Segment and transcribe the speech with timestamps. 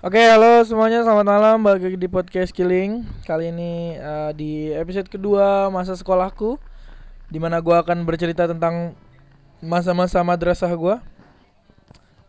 [0.00, 1.60] Oke, halo semuanya, selamat malam.
[1.60, 3.04] Lagi di podcast Killing.
[3.28, 6.56] Kali ini uh, di episode kedua masa sekolahku,
[7.28, 8.96] di mana gua akan bercerita tentang
[9.60, 11.04] masa-masa madrasah gua.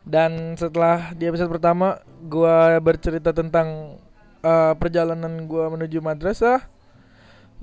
[0.04, 3.96] Dan setelah di episode pertama, gua bercerita tentang
[4.44, 6.68] uh, perjalanan gua menuju madrasah.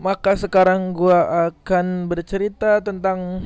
[0.01, 3.45] Maka sekarang gua akan bercerita tentang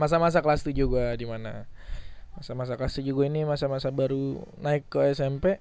[0.00, 1.68] masa-masa kelas 7 gua di mana
[2.40, 5.60] masa-masa 7 gue ini masa-masa baru naik ke SMP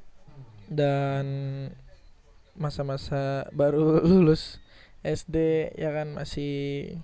[0.71, 1.27] dan
[2.55, 4.63] masa-masa baru lulus
[5.03, 5.35] SD
[5.75, 6.95] ya kan masih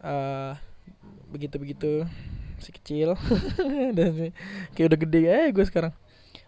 [0.00, 0.56] uh,
[1.28, 2.08] begitu-begitu
[2.56, 3.08] masih kecil.
[3.96, 4.32] Dan
[4.76, 5.92] kayak udah gede ya gue sekarang.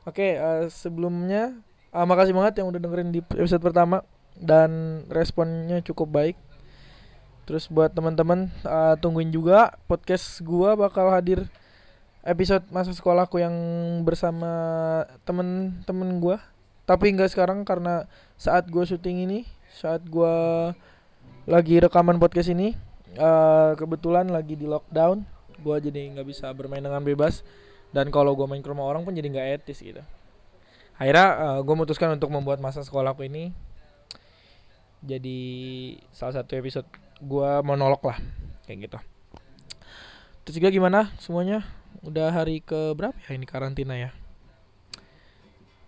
[0.08, 1.56] Oke okay, uh, sebelumnya
[1.92, 4.04] uh, makasih banget yang udah dengerin di episode pertama
[4.40, 6.36] dan responnya cukup baik
[7.42, 11.50] Terus buat teman-teman uh, tungguin juga podcast gua bakal hadir
[12.22, 13.54] episode masa sekolahku yang
[14.06, 14.48] bersama
[15.26, 16.38] temen-temen gua.
[16.86, 18.06] Tapi enggak sekarang karena
[18.38, 19.38] saat gua syuting ini,
[19.74, 20.70] saat gua
[21.50, 22.78] lagi rekaman podcast ini,
[23.18, 25.26] uh, kebetulan lagi di lockdown,
[25.60, 27.42] gua jadi nggak bisa bermain dengan bebas.
[27.90, 30.00] Dan kalau gua main ke rumah orang pun jadi nggak etis gitu.
[31.02, 33.50] Akhirnya uh, gue memutuskan untuk membuat masa sekolahku ini
[35.02, 35.40] jadi
[36.14, 36.86] salah satu episode
[37.22, 38.18] gua monolog lah
[38.66, 38.98] kayak gitu.
[40.42, 41.62] Terus juga gimana semuanya?
[42.02, 44.10] Udah hari ke berapa ya ini karantina ya?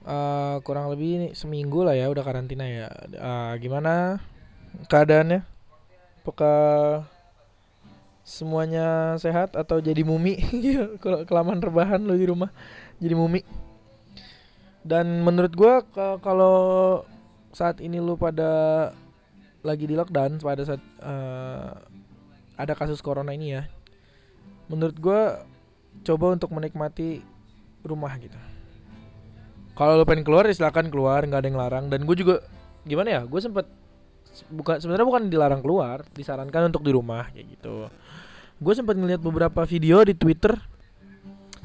[0.04, 2.86] Uh, kurang lebih seminggu lah ya udah karantina ya.
[3.18, 4.22] Uh, gimana
[4.86, 5.42] keadaannya?
[6.22, 7.04] Apakah
[8.22, 10.38] semuanya sehat atau jadi mumi?
[11.02, 12.54] Kalau kelamaan rebahan lo di rumah
[13.02, 13.42] jadi mumi.
[14.84, 15.80] Dan menurut gua
[16.20, 17.00] kalau
[17.56, 18.92] saat ini lu pada
[19.64, 21.72] lagi di lockdown pada saat uh,
[22.54, 23.62] ada kasus corona ini ya
[24.68, 25.20] menurut gue
[26.04, 27.24] coba untuk menikmati
[27.82, 28.36] rumah gitu
[29.74, 32.44] kalau lo pengen keluar ya silakan keluar nggak ada yang larang dan gue juga
[32.84, 33.66] gimana ya gue sempet
[34.52, 37.88] bukan sebenarnya bukan dilarang keluar disarankan untuk di rumah kayak gitu
[38.60, 40.54] gue sempat ngeliat beberapa video di twitter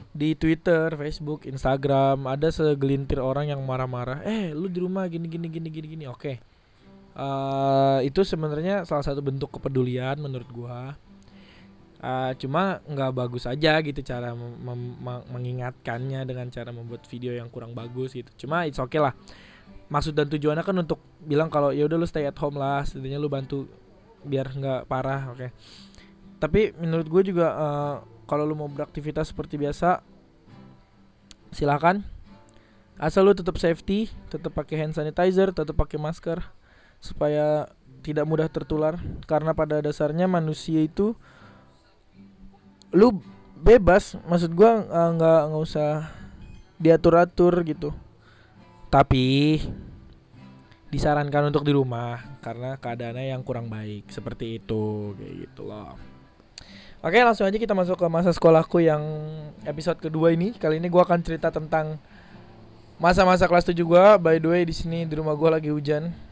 [0.09, 4.25] di Twitter, Facebook, Instagram ada segelintir orang yang marah-marah.
[4.25, 6.05] Eh, lu di rumah gini gini gini gini gini.
[6.09, 6.41] Oke.
[7.17, 10.95] Uh, itu sebenarnya salah satu bentuk kepedulian menurut gua.
[11.99, 14.31] Uh, cuma nggak bagus aja gitu cara
[15.35, 18.47] mengingatkannya dengan cara membuat video yang kurang bagus gitu.
[18.47, 19.11] Cuma it's okay lah.
[19.91, 23.19] Maksud dan tujuannya kan untuk bilang kalau ya udah lu stay at home lah setidaknya
[23.19, 23.67] lu bantu
[24.23, 25.39] biar nggak parah oke.
[25.39, 25.49] Okay.
[26.39, 29.99] tapi menurut gue juga uh, kalau lu mau beraktivitas seperti biasa
[31.51, 32.07] silakan.
[32.95, 36.58] Asal lu tetap safety tetap pakai hand sanitizer tetap pakai masker
[36.99, 37.71] supaya
[38.03, 38.99] tidak mudah tertular.
[39.27, 41.15] Karena pada dasarnya manusia itu
[42.95, 43.19] lu
[43.59, 44.15] bebas.
[44.27, 46.11] Maksud gua eh, nggak nggak usah
[46.79, 47.91] diatur atur gitu.
[48.89, 49.59] Tapi
[50.89, 54.09] disarankan untuk di rumah karena keadaannya yang kurang baik.
[54.09, 55.95] Seperti itu kayak gitu loh.
[56.99, 58.99] Oke langsung aja kita masuk ke masa sekolahku yang
[59.63, 60.51] episode kedua ini.
[60.57, 62.01] Kali ini gua akan cerita tentang
[62.99, 64.19] masa-masa kelas 7 gua.
[64.19, 66.28] By the way di sini di rumah gua lagi hujan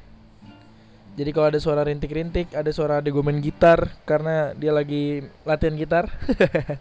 [1.18, 6.06] jadi kalau ada suara rintik-rintik, ada suara ada gue gitar karena dia lagi latihan gitar.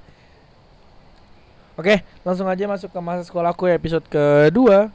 [1.81, 4.93] Oke, langsung aja masuk ke masa sekolahku episode kedua.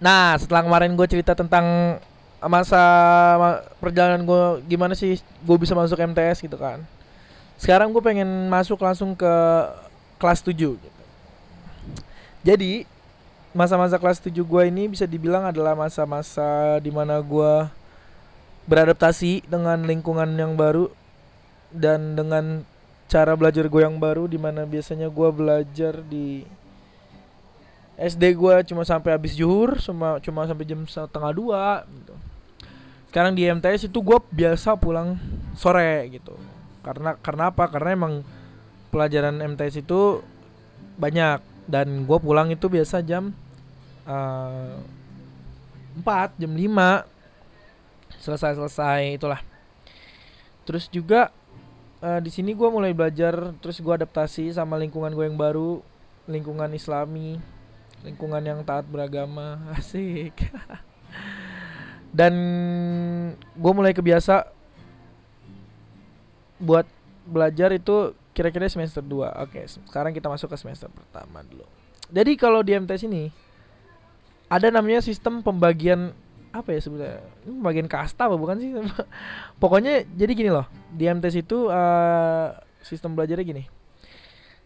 [0.00, 2.00] Nah, setelah kemarin gue cerita tentang
[2.40, 2.80] masa
[3.76, 6.80] perjalanan gue gimana sih gue bisa masuk MTS gitu kan.
[7.60, 9.34] Sekarang gue pengen masuk langsung ke
[10.16, 11.00] kelas 7 gitu.
[12.40, 12.88] Jadi
[13.52, 17.68] masa-masa kelas 7 gue ini bisa dibilang adalah masa-masa di mana gue
[18.64, 20.88] beradaptasi dengan lingkungan yang baru
[21.68, 22.64] dan dengan
[23.12, 26.48] cara belajar gue yang baru di mana biasanya gue belajar di
[28.00, 32.14] SD gue cuma sampai habis juhur cuma cuma sampai jam setengah dua gitu.
[33.12, 35.20] sekarang di MTS itu gue biasa pulang
[35.52, 36.32] sore gitu
[36.80, 38.14] karena karena apa karena emang
[38.88, 40.24] pelajaran MTS itu
[40.96, 43.36] banyak dan gue pulang itu biasa jam
[44.08, 44.74] eh,
[46.00, 47.12] 4 jam 5
[48.22, 49.40] selesai selesai itulah.
[50.62, 51.34] Terus juga
[52.02, 55.82] uh, di sini gue mulai belajar terus gue adaptasi sama lingkungan gue yang baru
[56.30, 57.42] lingkungan islami
[58.06, 59.62] lingkungan yang taat beragama.
[59.78, 60.34] Asik.
[62.12, 62.34] Dan
[63.56, 64.46] gue mulai kebiasa
[66.62, 66.86] buat
[67.26, 71.66] belajar itu kira-kira semester 2 Oke sekarang kita masuk ke semester pertama dulu.
[72.12, 73.32] Jadi kalau di MTS ini
[74.52, 76.12] ada namanya sistem pembagian
[76.52, 77.24] apa ya sebenarnya?
[77.48, 78.76] Pembagian kasta apa bukan sih?
[79.62, 80.68] Pokoknya jadi gini loh.
[80.92, 82.52] Di MTS itu uh,
[82.84, 83.64] sistem belajarnya gini.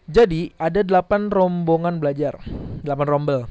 [0.07, 2.35] Jadi ada 8 rombongan belajar.
[2.83, 3.47] 8 rombel.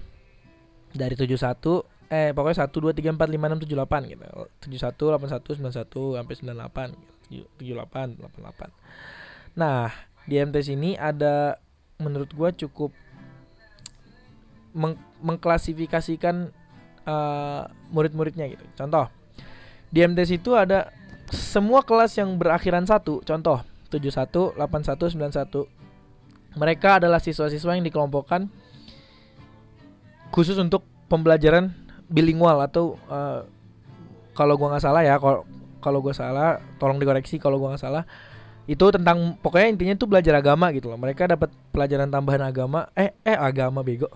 [0.93, 4.25] Dari 71 Eh pokoknya 1, 2, 3, 4, 5, 6, 7, 8 gitu.
[4.63, 7.51] 71, 81, 91 sampai 98 gitu.
[7.83, 9.91] 78, 88 Nah
[10.23, 11.59] di MTS ini ada
[11.99, 12.95] menurut gua cukup
[14.77, 16.53] meng mengklasifikasikan
[17.09, 18.65] uh, murid-muridnya gitu.
[18.77, 19.09] Contoh
[19.89, 20.93] Di MTS itu ada
[21.33, 23.25] semua kelas yang berakhiran satu.
[23.25, 25.77] Contoh 71, 81, 91
[26.57, 28.49] mereka adalah siswa-siswa yang dikelompokkan
[30.33, 31.71] khusus untuk pembelajaran
[32.09, 33.45] bilingual atau uh,
[34.33, 35.45] kalau gua nggak salah ya kalau
[35.85, 38.05] kalau gua salah tolong dikoreksi kalau gua nggak salah.
[38.67, 40.99] Itu tentang pokoknya intinya itu belajar agama gitu loh.
[40.99, 44.11] Mereka dapat pelajaran tambahan agama eh eh agama bego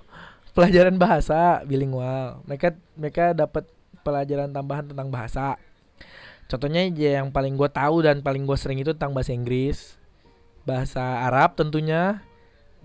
[0.52, 2.42] pelajaran bahasa bilingual.
[2.46, 3.66] Mereka mereka dapat
[4.02, 5.56] pelajaran tambahan tentang bahasa.
[6.50, 10.00] Contohnya yang paling gue tahu dan paling gue sering itu tentang bahasa Inggris
[10.68, 12.20] bahasa Arab tentunya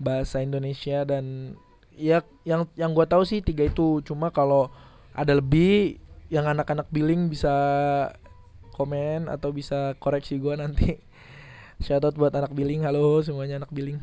[0.00, 1.54] bahasa Indonesia dan
[1.92, 4.00] ya yang yang gue tahu sih tiga itu.
[4.06, 4.70] Cuma kalau
[5.12, 5.98] ada lebih
[6.30, 7.54] yang anak-anak billing bisa
[8.74, 10.98] komen atau bisa koreksi gue nanti.
[11.84, 14.00] Shoutout buat anak billing halo semuanya anak billing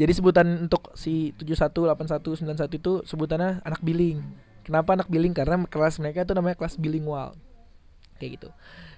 [0.00, 4.24] jadi sebutan untuk si 71 81 91 itu sebutannya anak billing
[4.64, 7.36] kenapa anak billing karena kelas mereka itu namanya kelas bilingual
[8.16, 8.48] kayak gitu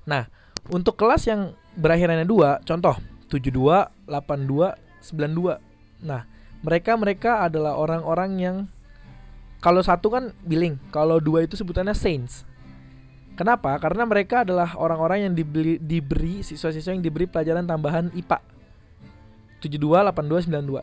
[0.07, 0.31] nah
[0.71, 2.95] untuk kelas yang berakhirannya dua contoh
[3.27, 3.51] 72
[4.07, 5.73] 82 92
[6.03, 6.27] Nah,
[6.61, 8.57] mereka mereka adalah orang-orang yang
[9.63, 12.43] kalau satu kan billing, kalau dua itu sebutannya saints.
[13.39, 13.79] Kenapa?
[13.79, 18.43] Karena mereka adalah orang-orang yang diberi, diberi siswa-siswa yang diberi pelajaran tambahan IPA.
[19.63, 19.79] 72,
[20.11, 20.83] 82, 92.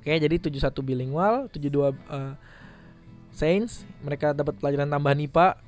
[0.00, 2.32] Oke, jadi 71 bilingual, 72 uh,
[3.36, 5.60] saints, mereka dapat pelajaran tambahan IPA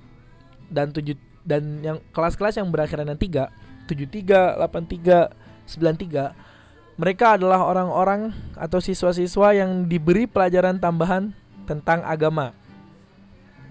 [0.72, 1.14] dan 7
[1.44, 5.28] dan yang kelas-kelas yang berakhiran dengan 3, 73, 83,
[5.68, 6.52] 93
[7.00, 11.32] mereka adalah orang-orang atau siswa-siswa yang diberi pelajaran tambahan
[11.64, 12.52] tentang agama.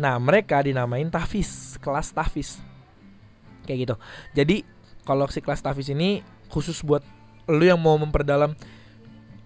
[0.02, 2.58] Nah, mereka dinamain tahfiz, kelas tahfiz.
[3.70, 3.96] Kayak gitu.
[4.34, 4.58] Jadi,
[5.06, 7.06] kalau si kelas tahfiz ini khusus buat
[7.46, 8.58] lu yang mau memperdalam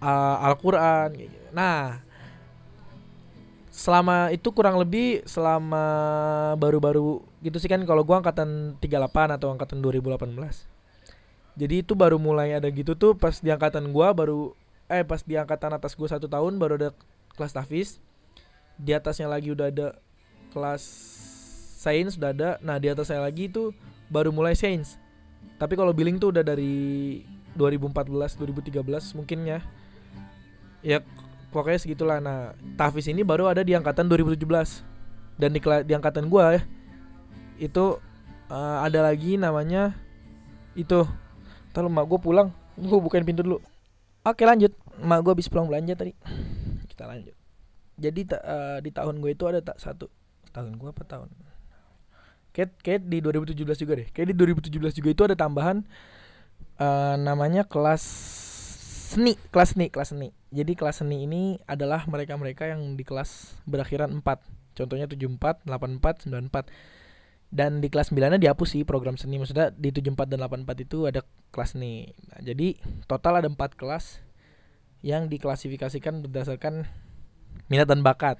[0.02, 1.38] uh, Al-Qur'an gitu.
[1.52, 2.00] Nah,
[3.72, 5.84] selama itu kurang lebih selama
[6.56, 10.32] baru-baru gitu sih kan kalau gua angkatan 38 atau angkatan 2018
[11.56, 14.52] jadi itu baru mulai ada gitu tuh pas di angkatan gua baru
[14.92, 16.90] eh pas di angkatan atas gua satu tahun baru ada
[17.32, 17.88] kelas tafis.
[18.76, 19.96] Di atasnya lagi udah ada
[20.52, 20.84] kelas
[21.80, 22.50] sains udah ada.
[22.60, 23.72] Nah di atasnya lagi itu
[24.12, 25.00] baru mulai sains.
[25.56, 27.24] Tapi kalau billing tuh udah dari
[27.56, 29.64] 2014 2013 mungkin ya
[30.86, 31.02] ya
[31.50, 32.22] pokoknya segitulah.
[32.22, 34.38] Nah tafis ini baru ada di angkatan 2017
[35.42, 36.62] dan di, di angkatan gua ya
[37.58, 37.98] itu
[38.52, 39.98] uh, ada lagi namanya
[40.78, 41.02] itu.
[41.72, 42.48] Ntar mak gue pulang.
[42.76, 43.58] Gue bukain pintu dulu.
[44.24, 44.72] Oke lanjut.
[45.00, 46.12] Mak gue habis pulang belanja tadi.
[46.88, 47.36] Kita lanjut.
[47.96, 50.08] Jadi uh, di tahun gue itu ada tak satu.
[50.52, 51.28] Tahun gue apa tahun?
[52.56, 54.08] Kayak, kayak di 2017 juga deh.
[54.12, 54.34] Kayak di
[54.72, 55.84] 2017 juga itu ada tambahan
[56.80, 58.04] uh, Namanya kelas
[59.06, 60.34] seni Kelas seni Kelas seni.
[60.50, 66.68] Jadi kelas seni ini adalah mereka-mereka yang di kelas berakhiran 4 Contohnya 74, 84, 94
[67.48, 69.40] dan di kelas 9 nya dihapus sih program seni.
[69.40, 72.12] Maksudnya di 74 dan 84 itu ada kelas seni.
[72.28, 72.76] Nah, jadi
[73.08, 74.20] total ada empat kelas
[75.00, 76.84] yang diklasifikasikan berdasarkan
[77.72, 78.36] minat dan bakat.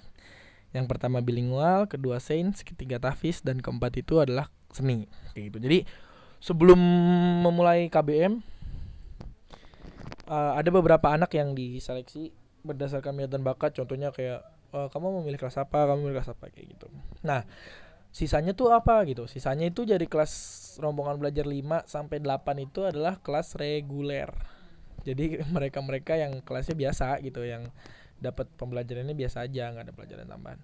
[0.76, 5.08] Yang pertama bilingual kedua sains ketiga tafis dan keempat itu adalah seni.
[5.32, 5.58] Kayak gitu.
[5.64, 5.78] Jadi
[6.44, 6.76] sebelum
[7.48, 8.44] memulai KBM
[10.26, 12.34] uh, ada beberapa anak yang diseleksi
[12.66, 13.74] berdasarkan minat dan bakat.
[13.78, 14.42] Contohnya kayak
[14.74, 15.86] uh, kamu memilih kelas apa?
[15.86, 16.50] Kamu memilih kelas apa?
[16.50, 16.86] Kayak gitu.
[17.22, 17.46] Nah
[18.10, 19.30] sisanya tuh apa gitu?
[19.30, 20.32] Sisanya itu jadi kelas
[20.82, 24.30] rombongan belajar 5 sampai 8 itu adalah kelas reguler.
[25.06, 27.70] Jadi mereka-mereka yang kelasnya biasa gitu yang
[28.16, 30.60] dapat pembelajarannya biasa aja nggak ada pelajaran tambahan.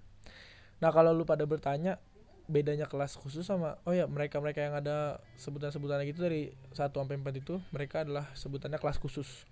[0.81, 2.01] Nah kalau lu pada bertanya
[2.43, 7.39] bedanya kelas khusus sama oh ya mereka-mereka yang ada sebutan-sebutan gitu dari 1 sampai 4
[7.39, 9.47] itu mereka adalah sebutannya kelas khusus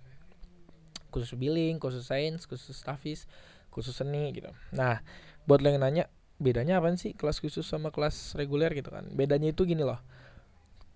[1.12, 3.28] khusus billing, khusus sains, khusus stafis,
[3.68, 4.48] khusus seni gitu.
[4.72, 5.04] Nah,
[5.44, 6.08] buat lo yang nanya,
[6.40, 9.06] bedanya apa sih kelas khusus sama kelas reguler gitu kan?
[9.12, 10.00] Bedanya itu gini loh.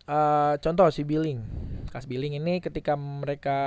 [0.08, 1.44] Uh, contoh si billing.
[1.92, 3.58] Kelas billing ini ketika mereka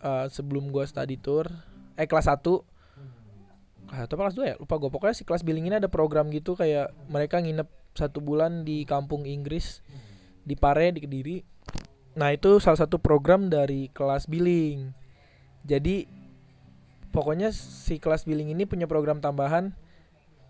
[0.00, 1.50] uh, sebelum gua study tour
[2.00, 2.40] eh kelas 1
[3.90, 4.56] kelas satu kelas 2 ya?
[4.56, 8.62] Lupa gue pokoknya si kelas billing ini ada program gitu kayak mereka nginep satu bulan
[8.62, 9.82] di kampung Inggris
[10.46, 11.42] di Pare di Kediri.
[12.14, 14.99] Nah itu salah satu program dari kelas billing
[15.64, 16.08] jadi
[17.10, 19.74] pokoknya si kelas billing ini punya program tambahan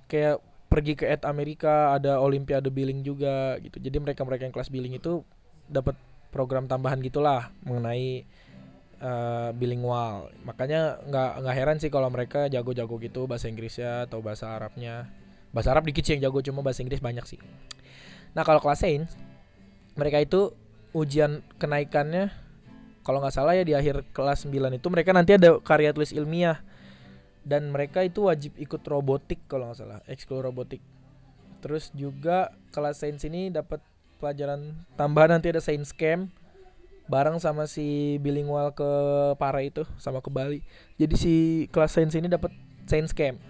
[0.07, 4.71] kayak pergi ke Ed Amerika ada Olimpiade billing juga gitu jadi mereka mereka yang kelas
[4.71, 5.27] billing itu
[5.67, 5.99] dapat
[6.31, 8.23] program tambahan gitulah mengenai
[9.03, 10.31] uh, bilingual.
[10.47, 15.11] Makanya nggak nggak heran sih kalau mereka jago-jago gitu bahasa Inggrisnya atau bahasa Arabnya.
[15.51, 17.41] Bahasa Arab dikit sih yang jago cuma bahasa Inggris banyak sih.
[18.33, 19.11] Nah kalau kelas Sains
[19.99, 20.55] mereka itu
[20.95, 22.31] ujian kenaikannya
[23.01, 26.61] kalau nggak salah ya di akhir kelas 9 itu mereka nanti ada karya tulis ilmiah.
[27.41, 30.85] Dan mereka itu wajib ikut robotik kalau nggak salah ekskul robotik.
[31.65, 33.81] Terus juga kelas sains ini dapat
[34.21, 36.29] pelajaran tambahan nanti ada sains camp
[37.11, 38.87] bareng sama si bilingual ke
[39.41, 40.61] Pare itu sama ke Bali.
[40.95, 41.35] Jadi si
[41.75, 42.55] kelas sains ini dapat
[42.87, 43.41] sains camp.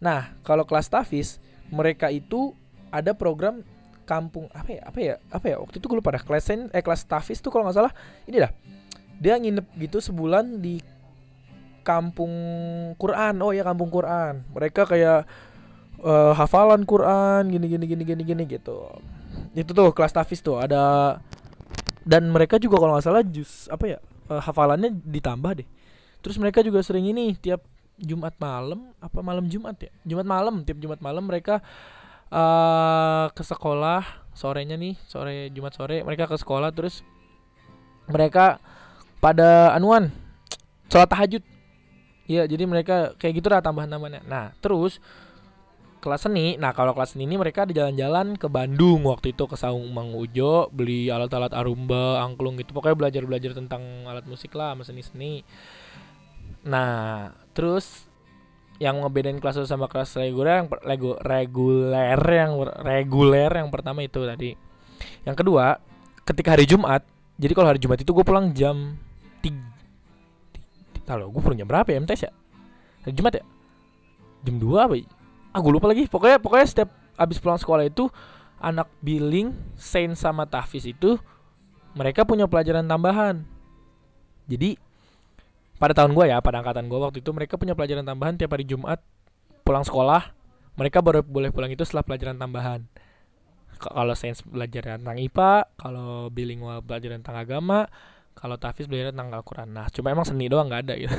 [0.00, 2.56] Nah kalau kelas Tafis mereka itu
[2.88, 3.60] ada program
[4.08, 7.04] kampung apa ya apa ya apa ya waktu itu gue lupa dah kelas eh kelas
[7.04, 7.92] Tafis tuh kalau nggak salah
[8.24, 8.52] ini dah.
[9.20, 10.80] Dia nginep gitu sebulan di
[11.84, 12.32] kampung
[12.96, 14.48] Quran oh ya kampung Quran.
[14.56, 15.28] Mereka kayak
[16.00, 18.88] uh, hafalan Quran gini gini gini gini gini gitu.
[19.52, 21.18] Itu tuh kelas tafis tuh ada
[22.08, 23.98] dan mereka juga kalau nggak salah jus apa ya
[24.32, 25.68] uh, hafalannya ditambah deh.
[26.24, 27.60] Terus mereka juga sering ini tiap
[27.98, 29.90] Jumat malam apa malam Jumat ya?
[30.06, 31.60] Jumat malam tiap Jumat malam mereka
[32.32, 37.02] uh, ke sekolah sorenya nih sore Jumat sore mereka ke sekolah terus
[38.08, 38.62] mereka
[39.18, 40.14] pada anuan
[40.88, 41.42] sholat tahajud
[42.28, 44.28] Iya, jadi mereka kayak gitu lah tambahan-tambahannya.
[44.28, 45.00] Nah, terus
[46.04, 46.60] kelas seni.
[46.60, 50.12] Nah, kalau kelas seni ini mereka di jalan-jalan ke Bandung waktu itu ke Saung Mang
[50.12, 52.76] Ujo beli alat-alat arumba, angklung gitu.
[52.76, 55.40] Pokoknya belajar-belajar tentang alat musik lah, sama seni-seni.
[56.68, 58.07] Nah, terus
[58.78, 64.54] yang ngebedain kelas sama kelas reguler yang regu, reguler yang reguler yang pertama itu tadi.
[65.26, 65.82] Yang kedua,
[66.22, 67.02] ketika hari Jumat,
[67.38, 68.98] jadi kalau hari Jumat itu gue pulang jam
[69.40, 72.32] 3 kalau gue pulang jam berapa ya MTS ya
[73.06, 73.44] hari Jumat ya
[74.44, 75.06] jam 2 apa ya?
[75.54, 78.10] ah gue lupa lagi pokoknya pokoknya setiap abis pulang sekolah itu
[78.58, 81.16] anak billing Saint sama Tahfiz itu
[81.94, 83.46] mereka punya pelajaran tambahan
[84.50, 84.76] jadi
[85.78, 88.66] pada tahun gue ya pada angkatan gue waktu itu mereka punya pelajaran tambahan tiap hari
[88.66, 88.98] Jumat
[89.62, 90.38] pulang sekolah
[90.78, 92.86] mereka baru boleh pulang itu setelah pelajaran tambahan.
[93.82, 97.90] Kalau sains belajar tentang IPA kalau bilingual belajar tentang agama
[98.38, 99.74] kalau Tafis belajar tentang Al-Quran.
[99.74, 101.14] Nah cuma emang seni doang nggak ada gitu.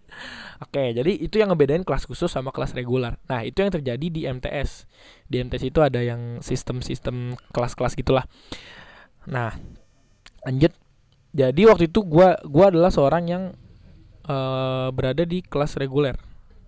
[0.64, 4.28] Oke jadi itu yang ngebedain kelas khusus sama kelas reguler Nah itu yang terjadi di
[4.28, 4.84] MTS
[5.24, 8.28] Di MTS itu ada yang sistem-sistem kelas-kelas gitulah.
[9.24, 9.56] Nah
[10.44, 10.76] lanjut.
[11.30, 13.42] Jadi waktu itu gue gua adalah seorang yang
[14.26, 16.16] uh, berada di kelas reguler.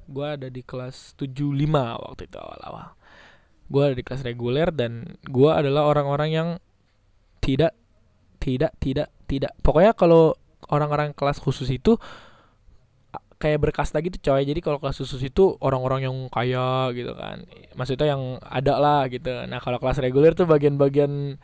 [0.07, 1.43] Gue ada di kelas 75
[2.01, 2.97] waktu itu awal-awal.
[3.73, 6.49] Gue ada di kelas reguler dan gue adalah orang-orang yang
[7.41, 7.73] tidak
[8.39, 9.53] tidak tidak tidak.
[9.65, 10.37] Pokoknya kalau
[10.69, 11.97] orang-orang kelas khusus itu
[13.43, 14.47] kayak berkasta gitu coy.
[14.47, 17.43] Jadi kalau kelas khusus itu orang-orang yang kaya gitu kan.
[17.75, 19.31] Maksudnya yang ada lah gitu.
[19.51, 21.43] Nah kalau kelas reguler tuh bagian-bagian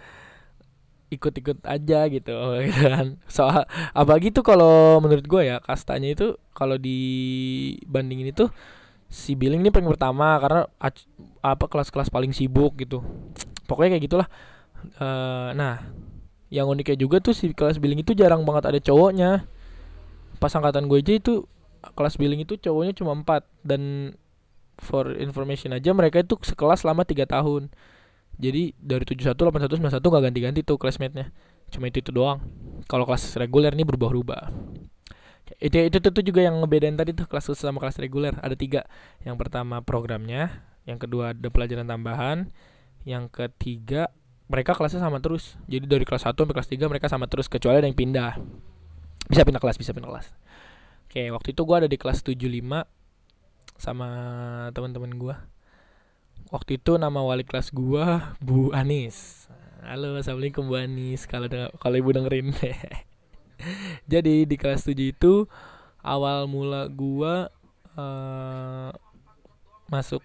[1.09, 2.35] ikut-ikut aja gitu,
[2.69, 3.07] gitu kan.
[3.29, 8.47] Soal apa gitu kalau menurut gue ya kastanya itu kalau dibandingin itu
[9.09, 10.69] si billing ini paling pertama karena
[11.41, 13.01] apa kelas-kelas paling sibuk gitu.
[13.65, 14.29] Pokoknya kayak gitulah.
[15.03, 15.91] Uh, nah
[16.49, 19.49] yang uniknya juga tuh si kelas billing itu jarang banget ada cowoknya.
[20.39, 21.49] Pas angkatan gue aja itu
[21.97, 24.15] kelas billing itu cowoknya cuma empat dan
[24.79, 27.71] for information aja mereka itu sekelas selama tiga tahun
[28.39, 31.35] jadi dari 71, 81, 91 gak ganti-ganti tuh classmate-nya.
[31.75, 32.39] Cuma itu itu doang.
[32.87, 34.55] Kalau kelas reguler ini berubah-ubah.
[35.59, 38.39] Itu, itu tuh juga yang ngebedain tadi tuh kelas khusus sama kelas reguler.
[38.39, 38.87] Ada tiga.
[39.27, 42.49] Yang pertama programnya yang kedua ada pelajaran tambahan
[43.05, 44.09] yang ketiga
[44.49, 45.59] mereka kelasnya sama terus.
[45.69, 48.39] Jadi dari kelas 1 sampai kelas 3 mereka sama terus kecuali ada yang pindah.
[49.29, 50.33] Bisa pindah kelas bisa pindah kelas.
[51.11, 52.87] Oke waktu itu gue ada di kelas 75
[53.77, 54.09] sama
[54.73, 55.37] teman-teman gue
[56.49, 58.05] waktu itu nama wali kelas gue
[58.41, 59.49] Bu Anis.
[59.85, 61.29] Halo assalamualaikum Bu Anis.
[61.29, 62.53] Kalau kalau ibu dengerin.
[64.13, 65.45] Jadi di kelas 7 itu
[66.01, 67.35] awal mula gue
[67.99, 68.91] uh,
[69.91, 70.23] masuk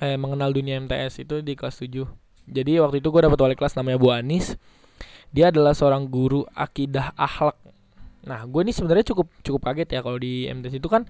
[0.00, 2.08] eh mengenal dunia MTS itu di kelas 7
[2.50, 4.58] jadi waktu itu gue dapet wali kelas namanya Bu Anis.
[5.30, 7.54] Dia adalah seorang guru akidah akhlak.
[8.26, 11.06] Nah gue ini sebenarnya cukup cukup kaget ya kalau di MTS itu kan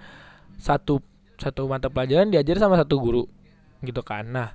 [0.61, 1.01] satu
[1.41, 3.25] satu mata pelajaran diajar sama satu guru
[3.85, 4.49] gitu kan nah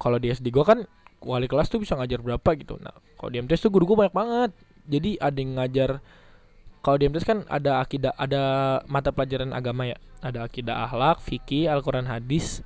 [0.00, 0.84] kalau di SD gue kan
[1.20, 4.16] wali kelas tuh bisa ngajar berapa gitu nah kalau di MTS tuh guru gue banyak
[4.16, 4.50] banget
[4.88, 5.90] jadi ada yang ngajar
[6.80, 8.42] kalau di MTS kan ada akidah ada
[8.88, 12.64] mata pelajaran agama ya ada akidah akhlak fikih Al-Quran hadis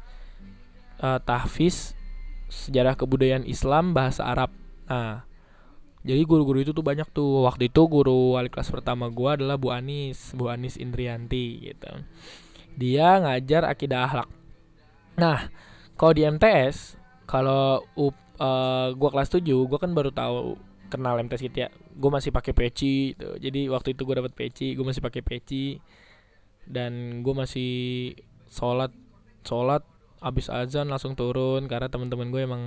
[1.02, 1.98] uh, tahfiz
[2.54, 4.54] sejarah kebudayaan Islam bahasa Arab.
[4.86, 5.26] Nah,
[6.06, 7.48] jadi guru-guru itu tuh banyak tuh.
[7.48, 11.90] Waktu itu guru wali kelas pertama gua adalah Bu Anis, Bu Anis Indrianti gitu.
[12.78, 14.28] Dia ngajar akidah akhlak.
[15.18, 15.50] Nah,
[15.94, 20.58] kalau di MTS, kalau uh, gua kelas 7, gua kan baru tahu
[20.94, 21.68] kenal MTS gitu ya.
[21.74, 23.38] gue masih pakai peci gitu.
[23.38, 25.82] jadi waktu itu gue dapat peci gue masih pakai peci.
[26.64, 27.72] Dan gue masih
[28.48, 28.88] sholat
[29.44, 29.84] sholat
[30.24, 32.62] abis azan langsung turun karena teman-teman gue emang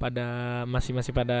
[0.00, 1.40] pada masih masih pada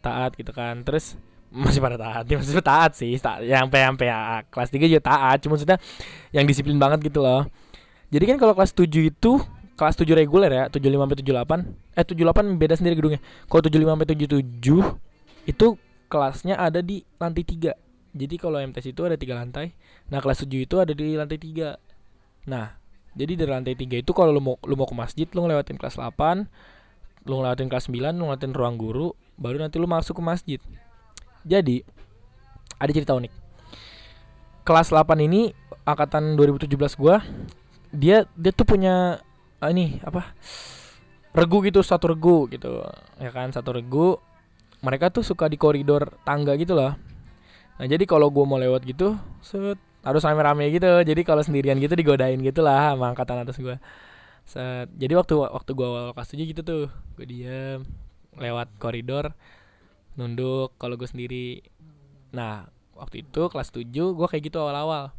[0.00, 0.80] taat gitu kan.
[0.86, 1.18] Terus
[1.52, 3.12] masih pada taat ya masih taat sih.
[3.20, 4.18] Taat, yang sampai sampai ya,
[4.48, 5.36] kelas 3 juga taat.
[5.44, 5.78] Cuma maksudnya
[6.32, 7.44] yang disiplin banget gitu loh.
[8.08, 9.32] Jadi kan kalau kelas 7 itu
[9.76, 13.20] kelas 7 reguler ya 75 sampai 78 eh 78 beda sendiri gedungnya.
[13.46, 15.66] Kalau 75 sampai 77 itu
[16.08, 17.76] kelasnya ada di lantai 3
[18.16, 19.76] jadi kalau MTS itu ada tiga lantai.
[20.08, 21.76] Nah kelas 7 itu ada di lantai 3
[22.48, 22.78] nah
[23.12, 26.00] jadi dari lantai 3 itu kalau lu mau lu mau ke masjid lu ngelewatin kelas
[26.00, 26.48] 8
[27.26, 30.60] lu ngelewatin kelas 9 lu ngelewatin ruang guru baru nanti lu masuk ke masjid.
[31.44, 31.84] Jadi
[32.80, 33.32] ada cerita unik.
[34.64, 35.52] Kelas 8 ini
[35.84, 37.20] angkatan 2017 gua
[37.92, 39.20] dia dia tuh punya
[39.70, 40.34] ini apa?
[41.36, 42.80] Regu gitu satu regu gitu
[43.20, 44.16] ya kan satu regu.
[44.80, 46.96] Mereka tuh suka di koridor tangga gitu loh.
[47.76, 50.88] Nah jadi kalau gue mau lewat gitu set harus rame-rame gitu.
[51.04, 53.76] Jadi kalau sendirian gitu digodain gitu lah sama angkatan atas gue
[54.46, 56.86] set jadi waktu waktu gue awal kelas gitu tuh
[57.18, 57.82] gue diem
[58.38, 59.34] lewat koridor
[60.16, 61.60] nunduk kalau gue sendiri.
[62.32, 65.12] Nah waktu itu kelas 7 gue kayak gitu awal-awal.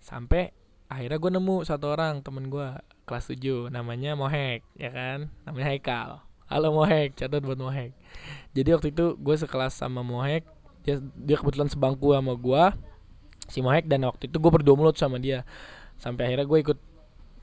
[0.00, 0.56] Sampai
[0.88, 2.68] akhirnya gue nemu satu orang temen gue
[3.08, 5.32] kelas 7 namanya Mohek ya kan?
[5.48, 6.10] Namanya Haikal.
[6.48, 7.96] Halo Mohek catat buat Mohek.
[8.52, 10.44] Jadi waktu itu gue sekelas sama Mohek
[10.84, 12.64] dia dia kebetulan sebangku sama gue
[13.48, 15.48] si Mohek dan waktu itu gue berdua mulut sama dia.
[15.96, 16.78] Sampai akhirnya gue ikut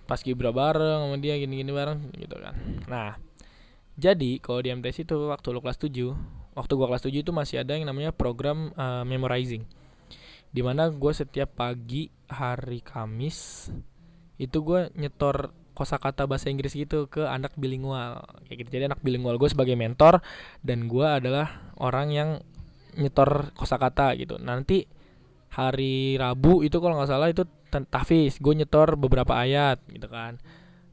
[0.06, 2.56] pas kibra bareng sama dia gini-gini bareng gitu kan.
[2.86, 3.18] Nah
[3.98, 5.92] jadi kalau di MTS itu waktu lo kelas 7
[6.56, 9.64] waktu gue kelas 7 itu masih ada yang namanya program uh, memorizing
[10.52, 13.72] di mana gue setiap pagi hari Kamis
[14.36, 18.22] itu gue nyetor kosakata bahasa Inggris gitu ke anak bilingual.
[18.46, 18.70] Kayak gitu.
[18.78, 20.20] Jadi anak bilingual gue sebagai mentor
[20.62, 22.30] dan gue adalah orang yang
[23.00, 24.36] nyetor kosakata gitu.
[24.38, 24.84] Nanti
[25.52, 27.48] hari Rabu itu kalau nggak salah itu
[27.88, 30.38] tahfiz gue nyetor beberapa ayat gitu kan.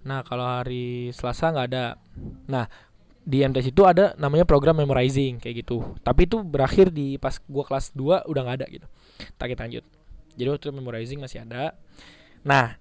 [0.06, 1.98] Nah kalau hari Selasa nggak ada.
[2.46, 2.70] Nah
[3.28, 5.84] di MTS itu ada namanya program memorizing kayak gitu.
[6.00, 8.88] Tapi itu berakhir di pas gue kelas 2 udah nggak ada gitu.
[9.36, 9.84] Tak kita lanjut.
[10.40, 11.76] Jadi waktu memorizing masih ada.
[12.48, 12.80] Nah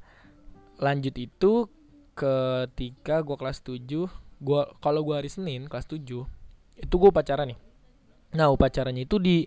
[0.80, 1.68] lanjut itu
[2.16, 4.08] ketika gue kelas 7
[4.40, 6.00] gua kalau gue hari Senin kelas 7
[6.80, 7.60] itu gue upacara nih.
[8.40, 9.44] Nah upacaranya itu di